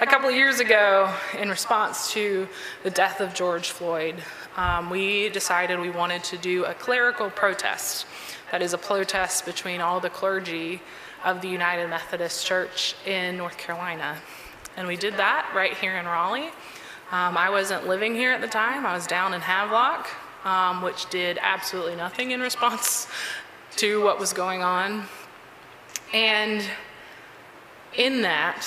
a 0.00 0.06
couple 0.06 0.28
of 0.28 0.34
years 0.34 0.60
ago, 0.60 1.10
in 1.38 1.48
response 1.48 2.12
to 2.12 2.46
the 2.82 2.90
death 2.90 3.20
of 3.20 3.32
George 3.32 3.70
Floyd, 3.70 4.16
um, 4.56 4.90
we 4.90 5.30
decided 5.30 5.80
we 5.80 5.90
wanted 5.90 6.22
to 6.24 6.36
do 6.36 6.64
a 6.64 6.74
clerical 6.74 7.30
protest. 7.30 8.06
That 8.52 8.60
is 8.60 8.74
a 8.74 8.78
protest 8.78 9.46
between 9.46 9.80
all 9.80 9.98
the 9.98 10.10
clergy 10.10 10.82
of 11.24 11.40
the 11.40 11.48
United 11.48 11.88
Methodist 11.88 12.44
Church 12.44 12.94
in 13.06 13.38
North 13.38 13.56
Carolina. 13.56 14.18
And 14.76 14.86
we 14.86 14.96
did 14.96 15.14
that 15.14 15.50
right 15.54 15.74
here 15.74 15.96
in 15.96 16.04
Raleigh. 16.04 16.50
Um, 17.10 17.38
I 17.38 17.48
wasn't 17.48 17.86
living 17.86 18.14
here 18.14 18.32
at 18.32 18.42
the 18.42 18.48
time, 18.48 18.84
I 18.84 18.94
was 18.94 19.06
down 19.06 19.32
in 19.32 19.40
Havelock, 19.40 20.08
um, 20.44 20.82
which 20.82 21.08
did 21.08 21.38
absolutely 21.40 21.96
nothing 21.96 22.32
in 22.32 22.40
response 22.40 23.08
to 23.76 24.02
what 24.04 24.18
was 24.18 24.34
going 24.34 24.62
on. 24.62 25.04
And 26.12 26.62
in 27.94 28.20
that, 28.22 28.66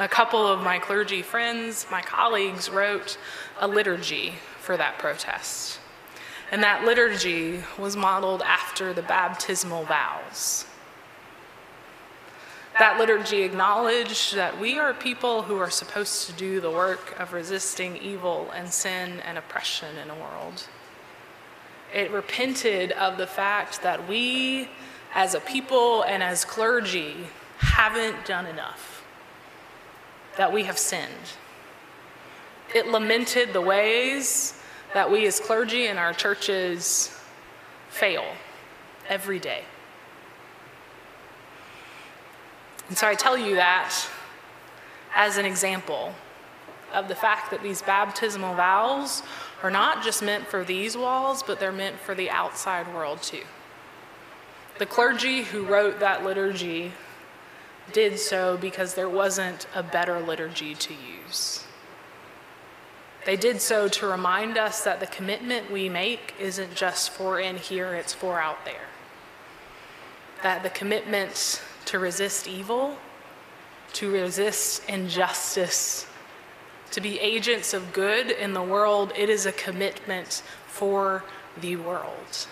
a 0.00 0.08
couple 0.08 0.46
of 0.46 0.62
my 0.62 0.78
clergy 0.78 1.20
friends, 1.20 1.86
my 1.90 2.00
colleagues, 2.00 2.70
wrote 2.70 3.18
a 3.60 3.68
liturgy 3.68 4.32
for 4.58 4.76
that 4.78 4.98
protest. 4.98 5.78
And 6.50 6.62
that 6.62 6.84
liturgy 6.84 7.60
was 7.78 7.96
modeled 7.96 8.40
after 8.42 8.94
the 8.94 9.02
baptismal 9.02 9.84
vows. 9.84 10.64
That 12.78 12.98
liturgy 12.98 13.42
acknowledged 13.42 14.34
that 14.36 14.58
we 14.58 14.78
are 14.78 14.94
people 14.94 15.42
who 15.42 15.58
are 15.58 15.68
supposed 15.68 16.26
to 16.26 16.32
do 16.32 16.60
the 16.60 16.70
work 16.70 17.14
of 17.20 17.34
resisting 17.34 17.98
evil 17.98 18.50
and 18.54 18.72
sin 18.72 19.20
and 19.20 19.36
oppression 19.36 19.98
in 19.98 20.08
the 20.08 20.14
world. 20.14 20.66
It 21.92 22.10
repented 22.10 22.92
of 22.92 23.18
the 23.18 23.26
fact 23.26 23.82
that 23.82 24.08
we, 24.08 24.70
as 25.14 25.34
a 25.34 25.40
people 25.40 26.02
and 26.04 26.22
as 26.22 26.46
clergy, 26.46 27.26
haven't 27.58 28.24
done 28.24 28.46
enough, 28.46 28.99
that 30.40 30.50
we 30.50 30.64
have 30.64 30.78
sinned. 30.78 31.36
It 32.74 32.86
lamented 32.86 33.52
the 33.52 33.60
ways 33.60 34.58
that 34.94 35.10
we 35.10 35.26
as 35.26 35.38
clergy 35.38 35.86
in 35.86 35.98
our 35.98 36.14
churches 36.14 37.14
fail 37.90 38.24
every 39.06 39.38
day. 39.38 39.64
And 42.88 42.96
so 42.96 43.06
I 43.06 43.14
tell 43.16 43.36
you 43.36 43.56
that 43.56 43.94
as 45.14 45.36
an 45.36 45.44
example 45.44 46.14
of 46.94 47.08
the 47.08 47.14
fact 47.14 47.50
that 47.50 47.62
these 47.62 47.82
baptismal 47.82 48.54
vows 48.54 49.22
are 49.62 49.70
not 49.70 50.02
just 50.02 50.22
meant 50.22 50.46
for 50.46 50.64
these 50.64 50.96
walls, 50.96 51.42
but 51.42 51.60
they're 51.60 51.70
meant 51.70 52.00
for 52.00 52.14
the 52.14 52.30
outside 52.30 52.90
world 52.94 53.20
too. 53.20 53.44
The 54.78 54.86
clergy 54.86 55.42
who 55.42 55.64
wrote 55.64 56.00
that 56.00 56.24
liturgy 56.24 56.92
did 57.92 58.18
so 58.18 58.56
because 58.56 58.94
there 58.94 59.08
wasn't 59.08 59.66
a 59.74 59.82
better 59.82 60.20
liturgy 60.20 60.74
to 60.74 60.94
use. 60.94 61.64
They 63.26 63.36
did 63.36 63.60
so 63.60 63.88
to 63.88 64.06
remind 64.06 64.56
us 64.56 64.82
that 64.84 65.00
the 65.00 65.06
commitment 65.06 65.70
we 65.70 65.88
make 65.88 66.34
isn't 66.40 66.74
just 66.74 67.10
for 67.10 67.38
in 67.38 67.56
here, 67.56 67.94
it's 67.94 68.14
for 68.14 68.40
out 68.40 68.64
there. 68.64 68.88
That 70.42 70.62
the 70.62 70.70
commitment 70.70 71.62
to 71.86 71.98
resist 71.98 72.48
evil, 72.48 72.96
to 73.94 74.10
resist 74.10 74.88
injustice, 74.88 76.06
to 76.92 77.00
be 77.00 77.20
agents 77.20 77.74
of 77.74 77.92
good 77.92 78.30
in 78.30 78.54
the 78.54 78.62
world, 78.62 79.12
it 79.16 79.28
is 79.28 79.46
a 79.46 79.52
commitment 79.52 80.42
for 80.66 81.22
the 81.60 81.76
world. 81.76 82.46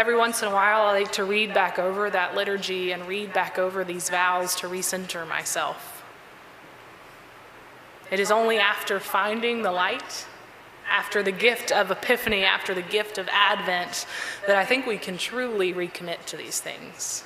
Every 0.00 0.16
once 0.16 0.40
in 0.40 0.48
a 0.48 0.50
while, 0.50 0.80
I 0.86 0.92
like 0.92 1.12
to 1.12 1.24
read 1.24 1.52
back 1.52 1.78
over 1.78 2.08
that 2.08 2.34
liturgy 2.34 2.92
and 2.92 3.06
read 3.06 3.34
back 3.34 3.58
over 3.58 3.84
these 3.84 4.08
vows 4.08 4.54
to 4.56 4.66
recenter 4.66 5.28
myself. 5.28 6.02
It 8.10 8.18
is 8.18 8.30
only 8.30 8.56
after 8.56 8.98
finding 8.98 9.60
the 9.60 9.70
light, 9.70 10.26
after 10.90 11.22
the 11.22 11.32
gift 11.32 11.70
of 11.70 11.90
Epiphany, 11.90 12.44
after 12.44 12.72
the 12.72 12.80
gift 12.80 13.18
of 13.18 13.28
Advent, 13.30 14.06
that 14.46 14.56
I 14.56 14.64
think 14.64 14.86
we 14.86 14.96
can 14.96 15.18
truly 15.18 15.74
recommit 15.74 16.24
to 16.28 16.38
these 16.38 16.60
things 16.60 17.22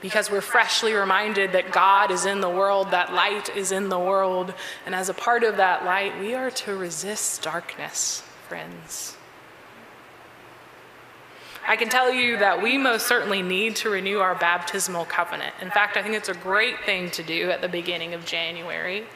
because 0.00 0.30
we're 0.30 0.40
freshly 0.40 0.94
reminded 0.94 1.52
that 1.52 1.70
God 1.70 2.10
is 2.10 2.24
in 2.24 2.40
the 2.40 2.48
world, 2.48 2.90
that 2.92 3.12
light 3.12 3.54
is 3.54 3.70
in 3.70 3.90
the 3.90 3.98
world, 3.98 4.54
and 4.86 4.94
as 4.94 5.10
a 5.10 5.14
part 5.14 5.44
of 5.44 5.58
that 5.58 5.84
light, 5.84 6.18
we 6.18 6.32
are 6.32 6.50
to 6.50 6.74
resist 6.74 7.42
darkness, 7.42 8.22
friends. 8.48 9.18
I 11.66 11.76
can 11.76 11.88
tell 11.88 12.12
you 12.12 12.36
that 12.38 12.60
we 12.60 12.76
most 12.76 13.06
certainly 13.06 13.40
need 13.40 13.76
to 13.76 13.90
renew 13.90 14.18
our 14.18 14.34
baptismal 14.34 15.06
covenant. 15.06 15.54
In 15.62 15.70
fact, 15.70 15.96
I 15.96 16.02
think 16.02 16.14
it's 16.14 16.28
a 16.28 16.34
great 16.34 16.84
thing 16.84 17.10
to 17.12 17.22
do 17.22 17.50
at 17.50 17.62
the 17.62 17.68
beginning 17.68 18.12
of 18.12 18.26
January. 18.26 19.06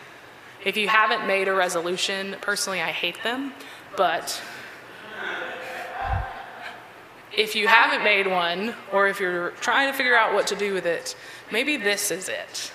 If 0.64 0.76
you 0.76 0.88
haven't 0.88 1.26
made 1.26 1.46
a 1.48 1.52
resolution, 1.52 2.36
personally, 2.40 2.80
I 2.80 2.90
hate 2.90 3.22
them, 3.22 3.52
but 3.98 4.40
if 7.36 7.54
you 7.54 7.68
haven't 7.68 8.02
made 8.02 8.26
one, 8.26 8.74
or 8.92 9.08
if 9.08 9.20
you're 9.20 9.50
trying 9.60 9.90
to 9.92 9.96
figure 9.96 10.16
out 10.16 10.32
what 10.32 10.46
to 10.46 10.56
do 10.56 10.72
with 10.72 10.86
it, 10.86 11.16
maybe 11.52 11.76
this 11.76 12.10
is 12.10 12.30
it. 12.30 12.72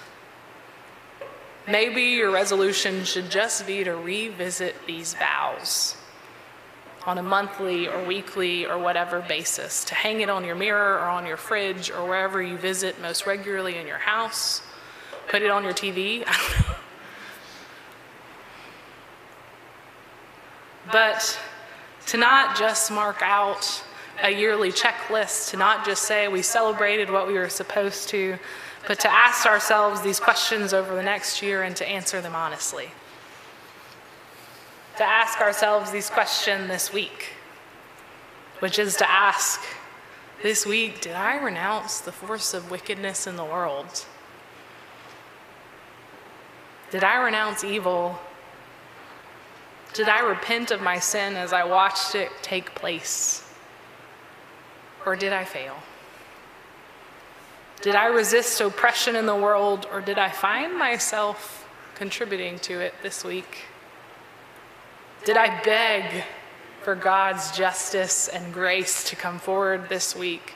Maybe 1.67 2.03
your 2.03 2.29
resolution 2.29 3.05
should 3.05 3.31
just 3.31 3.65
be 3.65 3.83
to 3.83 3.95
revisit 3.95 4.75
these 4.85 5.15
vows 5.15 5.97
on 7.05 7.17
a 7.17 7.23
monthly 7.23 7.87
or 7.87 8.03
weekly 8.05 8.65
or 8.65 8.77
whatever 8.77 9.21
basis, 9.21 9.83
to 9.85 9.95
hang 9.95 10.21
it 10.21 10.29
on 10.29 10.45
your 10.45 10.55
mirror 10.55 10.95
or 10.95 11.07
on 11.07 11.25
your 11.25 11.37
fridge 11.37 11.91
or 11.91 12.07
wherever 12.07 12.41
you 12.41 12.57
visit 12.57 13.01
most 13.01 13.25
regularly 13.25 13.77
in 13.77 13.85
your 13.85 13.97
house, 13.97 14.61
put 15.27 15.41
it 15.41 15.49
on 15.49 15.63
your 15.63 15.73
TV. 15.73 16.25
but 20.91 21.39
to 22.07 22.17
not 22.17 22.57
just 22.57 22.91
mark 22.91 23.21
out 23.21 23.83
a 24.21 24.29
yearly 24.29 24.71
checklist 24.71 25.49
to 25.51 25.57
not 25.57 25.85
just 25.85 26.03
say 26.03 26.27
we 26.27 26.41
celebrated 26.41 27.09
what 27.09 27.27
we 27.27 27.33
were 27.33 27.49
supposed 27.49 28.09
to, 28.09 28.37
but 28.87 28.99
to 28.99 29.11
ask 29.11 29.45
ourselves 29.45 30.01
these 30.01 30.19
questions 30.19 30.73
over 30.73 30.95
the 30.95 31.03
next 31.03 31.41
year 31.41 31.63
and 31.63 31.75
to 31.75 31.87
answer 31.87 32.21
them 32.21 32.35
honestly. 32.35 32.91
To 34.97 35.03
ask 35.03 35.41
ourselves 35.41 35.91
these 35.91 36.09
questions 36.09 36.67
this 36.67 36.93
week, 36.93 37.29
which 38.59 38.77
is 38.77 38.95
to 38.97 39.09
ask 39.09 39.61
this 40.41 40.65
week, 40.65 41.01
did 41.01 41.13
I 41.13 41.37
renounce 41.37 41.99
the 41.99 42.11
force 42.11 42.53
of 42.53 42.69
wickedness 42.69 43.25
in 43.25 43.35
the 43.35 43.45
world? 43.45 44.05
Did 46.91 47.03
I 47.03 47.23
renounce 47.23 47.63
evil? 47.63 48.19
Did 49.93 50.09
I 50.09 50.19
repent 50.19 50.71
of 50.71 50.81
my 50.81 50.99
sin 50.99 51.35
as 51.35 51.53
I 51.53 51.63
watched 51.63 52.13
it 52.13 52.31
take 52.41 52.75
place? 52.75 53.43
or 55.05 55.15
did 55.15 55.33
I 55.33 55.43
fail? 55.43 55.75
Did 57.81 57.95
I 57.95 58.05
resist 58.05 58.61
oppression 58.61 59.15
in 59.15 59.25
the 59.25 59.35
world, 59.35 59.87
or 59.91 59.99
did 59.99 60.17
I 60.17 60.29
find 60.29 60.77
myself 60.77 61.67
contributing 61.95 62.57
to 62.59 62.79
it 62.79 62.93
this 63.03 63.23
week? 63.23 63.65
Did 65.25 65.37
I 65.37 65.61
beg 65.63 66.25
for 66.81 66.95
God's 66.95 67.55
justice 67.55 68.27
and 68.27 68.53
grace 68.53 69.05
to 69.09 69.15
come 69.15 69.39
forward 69.39 69.87
this 69.87 70.17
week? 70.17 70.55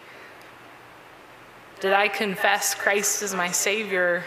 Did 1.80 1.93
I 1.93 2.10
confess 2.10 2.75
Christ 2.75 3.23
as 3.23 3.34
my 3.34 3.49
Savior 3.49 4.25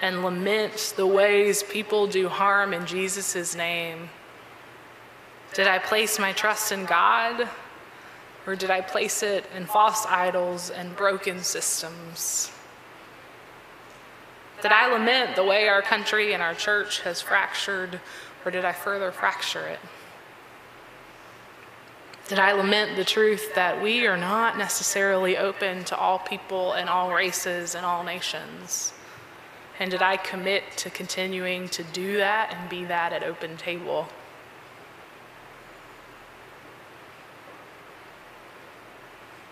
and 0.00 0.24
lament 0.24 0.94
the 0.96 1.06
ways 1.06 1.62
people 1.62 2.08
do 2.08 2.28
harm 2.28 2.74
in 2.74 2.86
Jesus' 2.86 3.54
name? 3.54 4.10
Did 5.54 5.68
I 5.68 5.78
place 5.78 6.18
my 6.18 6.32
trust 6.32 6.72
in 6.72 6.84
God 6.84 7.48
or 8.48 8.56
did 8.56 8.70
I 8.70 8.80
place 8.80 9.22
it 9.22 9.44
in 9.56 9.66
false 9.66 10.04
idols 10.06 10.70
and 10.70 10.96
broken 10.96 11.44
systems? 11.44 12.50
Did 14.60 14.72
I 14.72 14.92
lament 14.92 15.36
the 15.36 15.44
way 15.44 15.68
our 15.68 15.82
country 15.82 16.32
and 16.32 16.42
our 16.42 16.54
church 16.54 17.02
has 17.02 17.20
fractured, 17.20 18.00
or 18.44 18.50
did 18.50 18.64
I 18.64 18.72
further 18.72 19.12
fracture 19.12 19.66
it? 19.66 19.78
Did 22.28 22.38
I 22.38 22.52
lament 22.52 22.96
the 22.96 23.04
truth 23.04 23.54
that 23.54 23.82
we 23.82 24.06
are 24.06 24.16
not 24.16 24.56
necessarily 24.56 25.36
open 25.36 25.84
to 25.84 25.96
all 25.96 26.18
people 26.18 26.72
and 26.72 26.88
all 26.88 27.12
races 27.12 27.74
and 27.74 27.84
all 27.84 28.04
nations? 28.04 28.92
And 29.78 29.90
did 29.90 30.02
I 30.02 30.16
commit 30.16 30.62
to 30.78 30.90
continuing 30.90 31.68
to 31.70 31.82
do 31.82 32.16
that 32.18 32.54
and 32.54 32.70
be 32.70 32.84
that 32.84 33.12
at 33.12 33.22
Open 33.22 33.56
Table? 33.56 34.08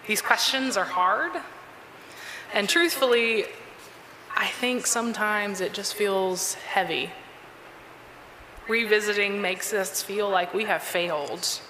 These 0.07 0.22
questions 0.22 0.76
are 0.76 0.85
hard. 0.85 1.33
And 2.53 2.68
truthfully, 2.68 3.44
I 4.35 4.46
think 4.46 4.87
sometimes 4.87 5.61
it 5.61 5.72
just 5.72 5.94
feels 5.94 6.55
heavy. 6.55 7.11
Revisiting 8.71 9.43
makes 9.43 9.73
us 9.73 10.01
feel 10.01 10.31
like 10.31 10.55
we 10.55 10.65
have 10.65 10.81
failed. 10.81 11.61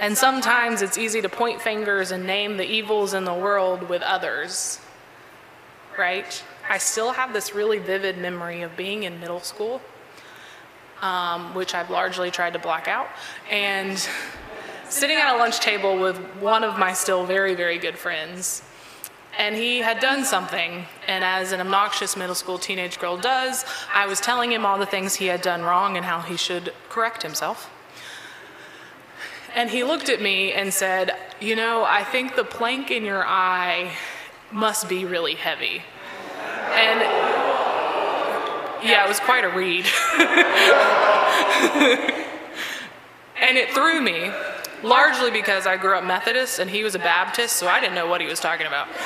And 0.00 0.18
sometimes 0.18 0.82
it's 0.82 0.98
easy 0.98 1.22
to 1.22 1.28
point 1.28 1.62
fingers 1.62 2.10
and 2.10 2.26
name 2.26 2.56
the 2.56 2.66
evils 2.66 3.14
in 3.14 3.24
the 3.24 3.32
world 3.32 3.88
with 3.88 4.02
others, 4.02 4.80
right? 5.96 6.42
I 6.68 6.78
still 6.78 7.12
have 7.12 7.32
this 7.32 7.54
really 7.54 7.78
vivid 7.78 8.18
memory 8.18 8.62
of 8.62 8.76
being 8.76 9.04
in 9.04 9.20
middle 9.20 9.38
school, 9.38 9.80
um, 11.00 11.54
which 11.54 11.76
I've 11.76 11.90
largely 11.90 12.32
tried 12.32 12.54
to 12.54 12.58
block 12.58 12.88
out. 12.88 13.06
And 13.48 14.04
sitting 14.88 15.16
at 15.16 15.32
a 15.32 15.38
lunch 15.38 15.60
table 15.60 15.96
with 15.96 16.18
one 16.40 16.64
of 16.64 16.76
my 16.76 16.92
still 16.92 17.24
very, 17.24 17.54
very 17.54 17.78
good 17.78 17.96
friends. 17.96 18.62
And 19.38 19.54
he 19.54 19.78
had 19.78 20.00
done 20.00 20.24
something, 20.24 20.86
and 21.06 21.22
as 21.22 21.52
an 21.52 21.60
obnoxious 21.60 22.16
middle 22.16 22.34
school 22.34 22.58
teenage 22.58 22.98
girl 22.98 23.18
does, 23.18 23.66
I 23.92 24.06
was 24.06 24.18
telling 24.18 24.50
him 24.50 24.64
all 24.64 24.78
the 24.78 24.86
things 24.86 25.16
he 25.16 25.26
had 25.26 25.42
done 25.42 25.62
wrong 25.62 25.96
and 25.96 26.06
how 26.06 26.20
he 26.20 26.38
should 26.38 26.72
correct 26.88 27.22
himself. 27.22 27.70
And 29.54 29.70
he 29.70 29.84
looked 29.84 30.08
at 30.08 30.22
me 30.22 30.52
and 30.52 30.72
said, 30.72 31.16
You 31.40 31.54
know, 31.54 31.84
I 31.86 32.02
think 32.02 32.34
the 32.34 32.44
plank 32.44 32.90
in 32.90 33.04
your 33.04 33.26
eye 33.26 33.92
must 34.50 34.88
be 34.88 35.04
really 35.04 35.34
heavy. 35.34 35.82
And 36.72 37.00
yeah, 38.82 39.04
it 39.04 39.08
was 39.08 39.20
quite 39.20 39.44
a 39.44 39.48
read. 39.48 39.84
and 43.40 43.56
it 43.58 43.70
threw 43.70 44.00
me 44.00 44.30
largely 44.82 45.30
because 45.30 45.66
I 45.66 45.76
grew 45.76 45.96
up 45.96 46.04
Methodist 46.04 46.58
and 46.58 46.70
he 46.70 46.82
was 46.82 46.94
a 46.94 46.98
Baptist, 46.98 47.56
so 47.56 47.68
I 47.68 47.80
didn't 47.80 47.94
know 47.94 48.06
what 48.06 48.20
he 48.20 48.26
was 48.26 48.40
talking 48.40 48.66
about. 48.66 48.88
Um, 48.88 48.94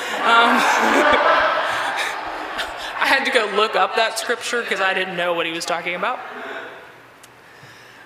I 2.99 3.07
had 3.07 3.25
to 3.25 3.31
go 3.31 3.51
look 3.55 3.75
up 3.75 3.95
that 3.95 4.19
scripture 4.19 4.61
because 4.61 4.79
I 4.79 4.93
didn't 4.93 5.17
know 5.17 5.33
what 5.33 5.45
he 5.45 5.51
was 5.51 5.65
talking 5.65 5.95
about. 5.95 6.19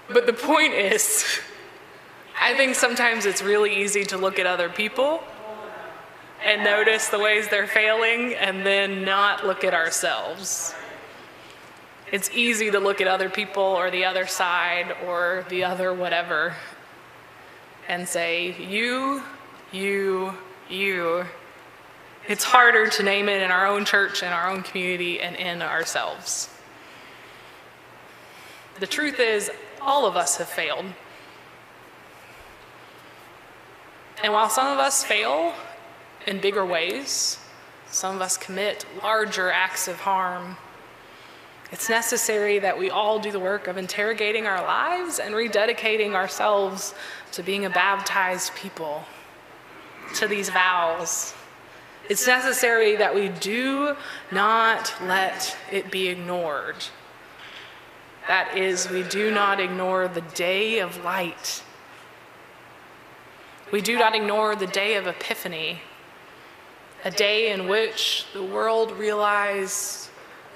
But 0.08 0.25
the 0.25 0.34
point 0.34 0.73
is, 0.73 1.39
I 2.39 2.54
think 2.56 2.75
sometimes 2.75 3.25
it's 3.25 3.41
really 3.41 3.82
easy 3.82 4.04
to 4.06 4.17
look 4.17 4.39
at 4.39 4.45
other 4.45 4.69
people 4.69 5.23
and 6.43 6.63
notice 6.63 7.08
the 7.10 7.19
ways 7.19 7.47
they're 7.47 7.67
failing 7.67 8.36
and 8.36 8.65
then 8.65 9.04
not 9.04 9.45
look 9.45 9.63
at 9.63 9.73
ourselves. 9.73 10.75
It's 12.12 12.30
easy 12.32 12.69
to 12.69 12.80
look 12.80 13.01
at 13.01 13.08
other 13.08 13.30
people 13.30 13.63
or 13.63 13.89
the 13.89 14.06
other 14.06 14.28
side 14.28 14.95
or 15.06 15.45
the 15.49 15.63
other 15.63 15.93
whatever 15.93 16.54
and 17.88 18.08
say, 18.08 18.56
you, 18.62 19.21
you, 19.71 20.34
you. 20.69 21.26
It's 22.28 22.43
harder 22.43 22.88
to 22.88 23.04
name 23.04 23.30
it 23.30 23.41
in 23.41 23.52
our 23.52 23.67
own 23.67 23.86
church, 23.86 24.24
in 24.24 24.30
our 24.30 24.50
own 24.50 24.63
community, 24.63 25.21
and 25.21 25.36
in 25.36 25.62
ourselves. 25.62 26.50
The 28.80 28.88
truth 28.88 29.19
is, 29.19 29.52
all 29.80 30.06
of 30.06 30.15
us 30.15 30.38
have 30.38 30.50
failed. 30.50 30.86
And 34.24 34.34
while 34.34 34.50
some 34.50 34.67
of 34.67 34.80
us 34.80 35.04
fail 35.04 35.54
in 36.26 36.39
bigger 36.39 36.65
ways, 36.65 37.38
some 37.88 38.15
of 38.15 38.21
us 38.21 38.38
commit 38.38 38.86
larger 39.04 39.52
acts 39.52 39.88
of 39.88 39.98
harm. 40.02 40.58
It's 41.75 41.89
necessary 41.89 42.57
that 42.59 42.79
we 42.79 42.89
all 42.89 43.19
do 43.19 43.33
the 43.33 43.39
work 43.39 43.67
of 43.67 43.75
interrogating 43.75 44.47
our 44.47 44.61
lives 44.61 45.19
and 45.19 45.35
rededicating 45.35 46.13
ourselves 46.13 46.95
to 47.33 47.43
being 47.43 47.65
a 47.65 47.69
baptized 47.69 48.55
people, 48.55 49.03
to 50.13 50.25
these 50.25 50.47
vows. 50.47 51.33
It's 52.07 52.25
necessary 52.25 52.95
that 52.95 53.13
we 53.13 53.27
do 53.27 53.97
not 54.31 54.93
let 55.03 55.57
it 55.69 55.91
be 55.91 56.07
ignored. 56.07 56.77
That 58.29 58.57
is, 58.57 58.89
we 58.89 59.03
do 59.03 59.29
not 59.29 59.59
ignore 59.59 60.07
the 60.07 60.21
day 60.21 60.79
of 60.79 61.03
light. 61.03 61.61
We 63.73 63.81
do 63.81 63.99
not 63.99 64.15
ignore 64.15 64.55
the 64.55 64.67
day 64.67 64.95
of 64.95 65.07
Epiphany, 65.07 65.81
a 67.03 67.11
day 67.11 67.51
in 67.51 67.67
which 67.67 68.27
the 68.31 68.43
world 68.43 68.93
realized 68.93 70.04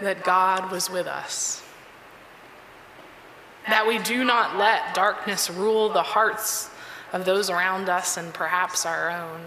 that 0.01 0.23
God 0.23 0.71
was 0.71 0.89
with 0.89 1.07
us. 1.07 1.63
That 3.67 3.87
we 3.87 3.99
do 3.99 4.23
not 4.23 4.57
let 4.57 4.93
darkness 4.93 5.49
rule 5.49 5.89
the 5.89 6.03
hearts 6.03 6.69
of 7.13 7.25
those 7.25 7.49
around 7.49 7.89
us 7.89 8.17
and 8.17 8.33
perhaps 8.33 8.85
our 8.85 9.09
own. 9.09 9.41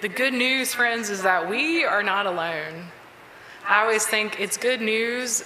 The 0.00 0.08
good 0.08 0.34
news, 0.34 0.74
friends, 0.74 1.08
is 1.08 1.22
that 1.22 1.48
we 1.48 1.84
are 1.84 2.02
not 2.02 2.26
alone. 2.26 2.86
I 3.66 3.80
always 3.80 4.04
think 4.04 4.38
it's 4.38 4.56
good 4.56 4.82
news 4.82 5.44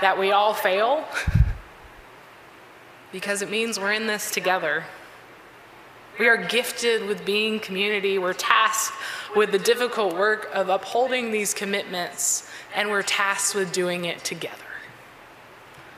that 0.00 0.18
we 0.18 0.30
all 0.32 0.54
fail 0.54 1.04
because 3.12 3.42
it 3.42 3.50
means 3.50 3.78
we're 3.78 3.92
in 3.92 4.06
this 4.06 4.30
together. 4.30 4.84
We 6.18 6.28
are 6.28 6.36
gifted 6.36 7.06
with 7.06 7.24
being 7.24 7.58
community. 7.58 8.18
We're 8.18 8.34
tasked 8.34 8.94
with 9.34 9.50
the 9.50 9.58
difficult 9.58 10.14
work 10.14 10.50
of 10.52 10.68
upholding 10.68 11.32
these 11.32 11.54
commitments, 11.54 12.48
and 12.74 12.90
we're 12.90 13.02
tasked 13.02 13.54
with 13.54 13.72
doing 13.72 14.04
it 14.04 14.22
together. 14.22 14.56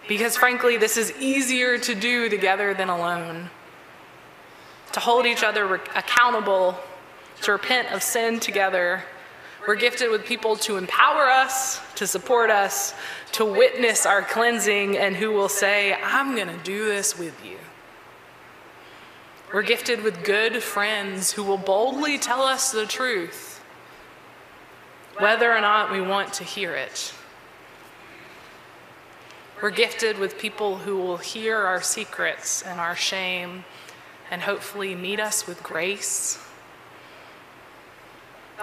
Because 0.07 0.37
frankly, 0.37 0.77
this 0.77 0.97
is 0.97 1.13
easier 1.19 1.79
to 1.79 1.95
do 1.95 2.29
together 2.29 2.75
than 2.75 2.89
alone. 2.89 3.51
To 4.93 5.01
hold 5.01 5.27
each 5.27 5.43
other 5.43 5.75
accountable, 5.97 6.79
to 7.43 7.53
repent 7.53 7.91
of 7.91 8.03
sin 8.03 8.39
together. 8.39 9.03
We're 9.67 9.77
gifted 9.77 10.11
with 10.11 10.25
people 10.25 10.57
to 10.57 10.77
empower 10.77 11.29
us, 11.29 11.81
to 11.97 12.07
support 12.07 12.51
us, 12.51 12.95
to 13.33 13.45
witness 13.45 14.07
our 14.07 14.23
cleansing, 14.23 14.97
and 14.97 15.17
who 15.17 15.33
will 15.33 15.49
say, 15.49 15.95
I'm 15.95 16.37
going 16.37 16.49
to 16.49 16.63
do 16.63 16.85
this 16.85 17.19
with 17.19 17.35
you. 17.45 17.57
We're 19.55 19.63
gifted 19.63 20.03
with 20.03 20.25
good 20.25 20.65
friends 20.65 21.31
who 21.31 21.45
will 21.45 21.59
boldly 21.59 22.19
tell 22.19 22.43
us 22.43 22.73
the 22.73 22.87
truth, 22.87 23.63
whether 25.19 25.53
or 25.53 25.61
not 25.61 25.93
we 25.93 26.01
want 26.01 26.33
to 26.33 26.43
hear 26.43 26.75
it. 26.75 27.15
We're 29.63 29.71
gifted 29.71 30.19
with 30.19 30.41
people 30.41 30.79
who 30.79 30.97
will 30.97 31.19
hear 31.19 31.57
our 31.57 31.81
secrets 31.81 32.63
and 32.63 32.81
our 32.81 32.97
shame 32.97 33.65
and 34.29 34.43
hopefully 34.43 34.97
meet 34.97 35.21
us 35.21 35.47
with 35.47 35.63
grace. 35.63 36.45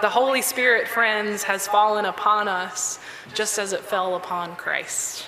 The 0.02 0.10
Holy 0.10 0.42
Spirit, 0.42 0.86
friends, 0.86 1.44
has 1.44 1.66
fallen 1.66 2.04
upon 2.04 2.48
us 2.48 2.98
just 3.32 3.58
as 3.58 3.72
it 3.72 3.80
fell 3.80 4.14
upon 4.14 4.56
Christ. 4.56 5.26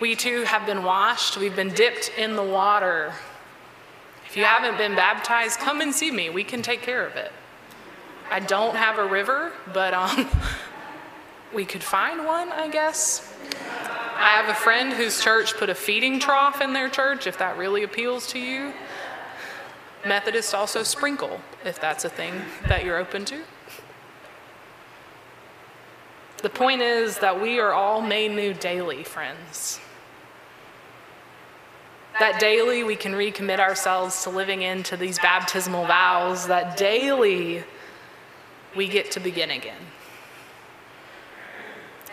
We 0.00 0.16
too 0.16 0.42
have 0.42 0.66
been 0.66 0.82
washed, 0.82 1.36
we've 1.36 1.54
been 1.54 1.72
dipped 1.72 2.10
in 2.18 2.34
the 2.34 2.42
water 2.42 3.12
if 4.36 4.40
you 4.40 4.44
haven't 4.44 4.76
been 4.76 4.94
baptized, 4.94 5.60
come 5.60 5.80
and 5.80 5.94
see 5.94 6.10
me. 6.10 6.28
We 6.28 6.44
can 6.44 6.60
take 6.60 6.82
care 6.82 7.06
of 7.06 7.16
it. 7.16 7.32
I 8.30 8.38
don't 8.38 8.76
have 8.76 8.98
a 8.98 9.06
river, 9.06 9.54
but 9.72 9.94
um, 9.94 10.28
we 11.54 11.64
could 11.64 11.82
find 11.82 12.26
one, 12.26 12.52
I 12.52 12.68
guess. 12.68 13.32
I 14.14 14.32
have 14.36 14.50
a 14.50 14.54
friend 14.54 14.92
whose 14.92 15.24
church 15.24 15.56
put 15.56 15.70
a 15.70 15.74
feeding 15.74 16.20
trough 16.20 16.60
in 16.60 16.74
their 16.74 16.90
church, 16.90 17.26
if 17.26 17.38
that 17.38 17.56
really 17.56 17.82
appeals 17.82 18.26
to 18.32 18.38
you. 18.38 18.74
Methodists 20.04 20.52
also 20.52 20.82
sprinkle, 20.82 21.40
if 21.64 21.80
that's 21.80 22.04
a 22.04 22.10
thing 22.10 22.34
that 22.68 22.84
you're 22.84 22.98
open 22.98 23.24
to. 23.24 23.40
The 26.42 26.50
point 26.50 26.82
is 26.82 27.20
that 27.20 27.40
we 27.40 27.58
are 27.58 27.72
all 27.72 28.02
made 28.02 28.32
new 28.32 28.52
daily, 28.52 29.02
friends 29.02 29.80
that 32.18 32.40
daily 32.40 32.82
we 32.82 32.96
can 32.96 33.12
recommit 33.12 33.58
ourselves 33.58 34.22
to 34.22 34.30
living 34.30 34.62
into 34.62 34.96
these 34.96 35.18
baptismal 35.18 35.86
vows, 35.86 36.46
that 36.46 36.76
daily 36.76 37.62
we 38.74 38.88
get 38.88 39.10
to 39.12 39.20
begin 39.20 39.50
again. 39.50 39.82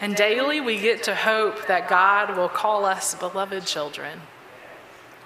And 0.01 0.15
daily 0.15 0.59
we 0.59 0.79
get 0.79 1.03
to 1.03 1.15
hope 1.15 1.67
that 1.67 1.87
God 1.87 2.35
will 2.35 2.49
call 2.49 2.83
us 2.83 3.15
beloved 3.15 3.65
children 3.65 4.19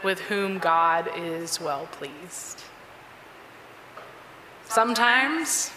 with 0.03 0.19
whom 0.21 0.59
God 0.59 1.09
is 1.15 1.59
well 1.59 1.87
pleased. 1.91 2.63
Sometimes 4.65 5.71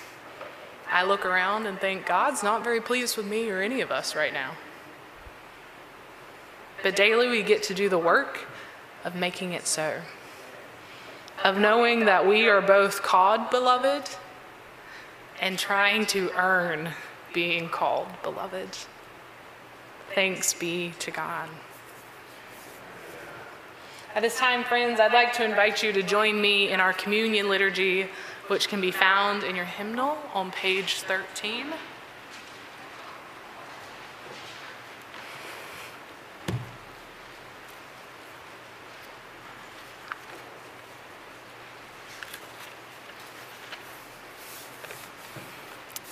I 0.90 1.04
look 1.04 1.24
around 1.24 1.66
and 1.66 1.78
think 1.78 2.04
God's 2.04 2.42
not 2.42 2.62
very 2.62 2.80
pleased 2.80 3.16
with 3.16 3.26
me 3.26 3.48
or 3.48 3.62
any 3.62 3.80
of 3.80 3.90
us 3.90 4.14
right 4.14 4.32
now. 4.32 4.52
But 6.82 6.96
daily 6.96 7.28
we 7.28 7.42
get 7.42 7.62
to 7.64 7.74
do 7.74 7.88
the 7.88 7.98
work 7.98 8.46
of 9.04 9.14
making 9.14 9.52
it 9.52 9.66
so. 9.66 10.00
Of 11.42 11.58
knowing 11.58 12.04
that 12.04 12.26
we 12.26 12.48
are 12.48 12.60
both 12.60 13.02
called 13.02 13.50
beloved 13.50 14.08
and 15.40 15.58
trying 15.58 16.06
to 16.06 16.30
earn 16.36 16.90
being 17.32 17.68
called 17.68 18.08
beloved. 18.22 18.76
Thanks 20.14 20.52
be 20.52 20.92
to 20.98 21.10
God. 21.10 21.48
At 24.14 24.22
this 24.22 24.38
time, 24.38 24.64
friends, 24.64 24.98
I'd 24.98 25.12
like 25.12 25.32
to 25.34 25.44
invite 25.44 25.84
you 25.84 25.92
to 25.92 26.02
join 26.02 26.40
me 26.40 26.70
in 26.70 26.80
our 26.80 26.92
communion 26.92 27.48
liturgy, 27.48 28.08
which 28.48 28.68
can 28.68 28.80
be 28.80 28.90
found 28.90 29.44
in 29.44 29.54
your 29.54 29.64
hymnal 29.64 30.18
on 30.34 30.50
page 30.50 31.02
13. 31.02 31.66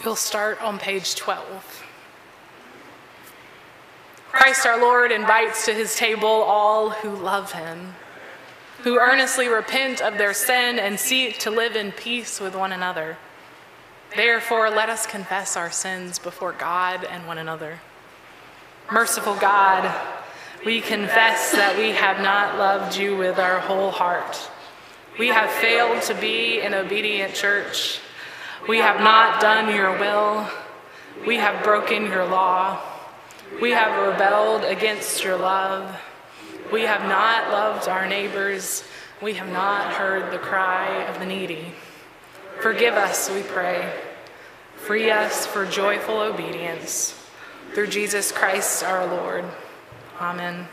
We'll 0.09 0.17
start 0.17 0.63
on 0.63 0.79
page 0.79 1.17
12. 1.17 1.85
Christ 4.29 4.65
our 4.65 4.81
Lord 4.81 5.13
invites 5.13 5.67
to 5.67 5.75
his 5.75 5.97
table 5.97 6.27
all 6.27 6.89
who 6.89 7.15
love 7.15 7.53
him, 7.53 7.95
who 8.85 8.99
earnestly 8.99 9.49
repent 9.49 10.01
of 10.01 10.17
their 10.17 10.33
sin 10.33 10.79
and 10.79 10.99
seek 10.99 11.37
to 11.41 11.51
live 11.51 11.77
in 11.77 11.93
peace 11.93 12.41
with 12.41 12.57
one 12.57 12.73
another. 12.73 13.19
Therefore, 14.17 14.71
let 14.71 14.89
us 14.89 15.07
confess 15.07 15.59
our 15.59 15.71
sins 15.71 16.19
before 16.19 16.53
God 16.53 17.05
and 17.05 17.27
one 17.27 17.37
another. 17.37 17.81
Merciful 18.91 19.35
God, 19.35 19.95
we 20.65 20.81
confess 20.81 21.53
that 21.53 21.77
we 21.77 21.91
have 21.91 22.23
not 22.23 22.57
loved 22.57 22.97
you 22.97 23.15
with 23.15 23.39
our 23.39 23.61
whole 23.61 23.91
heart. 23.91 24.51
We 25.19 25.29
have 25.29 25.51
failed 25.51 26.01
to 26.05 26.15
be 26.15 26.63
an 26.63 26.73
obedient 26.73 27.35
church 27.35 28.01
we 28.67 28.79
have 28.79 29.01
not 29.01 29.41
done 29.41 29.75
your 29.75 29.99
will. 29.99 30.49
We 31.27 31.37
have 31.37 31.63
broken 31.63 32.05
your 32.05 32.25
law. 32.25 32.81
We 33.61 33.71
have 33.71 34.09
rebelled 34.09 34.65
against 34.65 35.23
your 35.23 35.37
love. 35.37 36.01
We 36.73 36.83
have 36.83 37.03
not 37.03 37.51
loved 37.51 37.89
our 37.89 38.07
neighbors. 38.07 38.85
We 39.23 39.35
have 39.35 39.49
not 39.51 39.93
heard 39.93 40.33
the 40.33 40.39
cry 40.39 41.05
of 41.05 41.19
the 41.19 41.27
needy. 41.27 41.73
Forgive 42.61 42.95
us, 42.95 43.31
we 43.31 43.43
pray. 43.43 43.93
Free 44.77 45.11
us 45.11 45.47
for 45.47 45.67
joyful 45.67 46.21
obedience. 46.21 47.15
Through 47.75 47.89
Jesus 47.89 48.33
Christ 48.33 48.83
our 48.85 49.07
Lord. 49.07 49.45
Amen. 50.21 50.69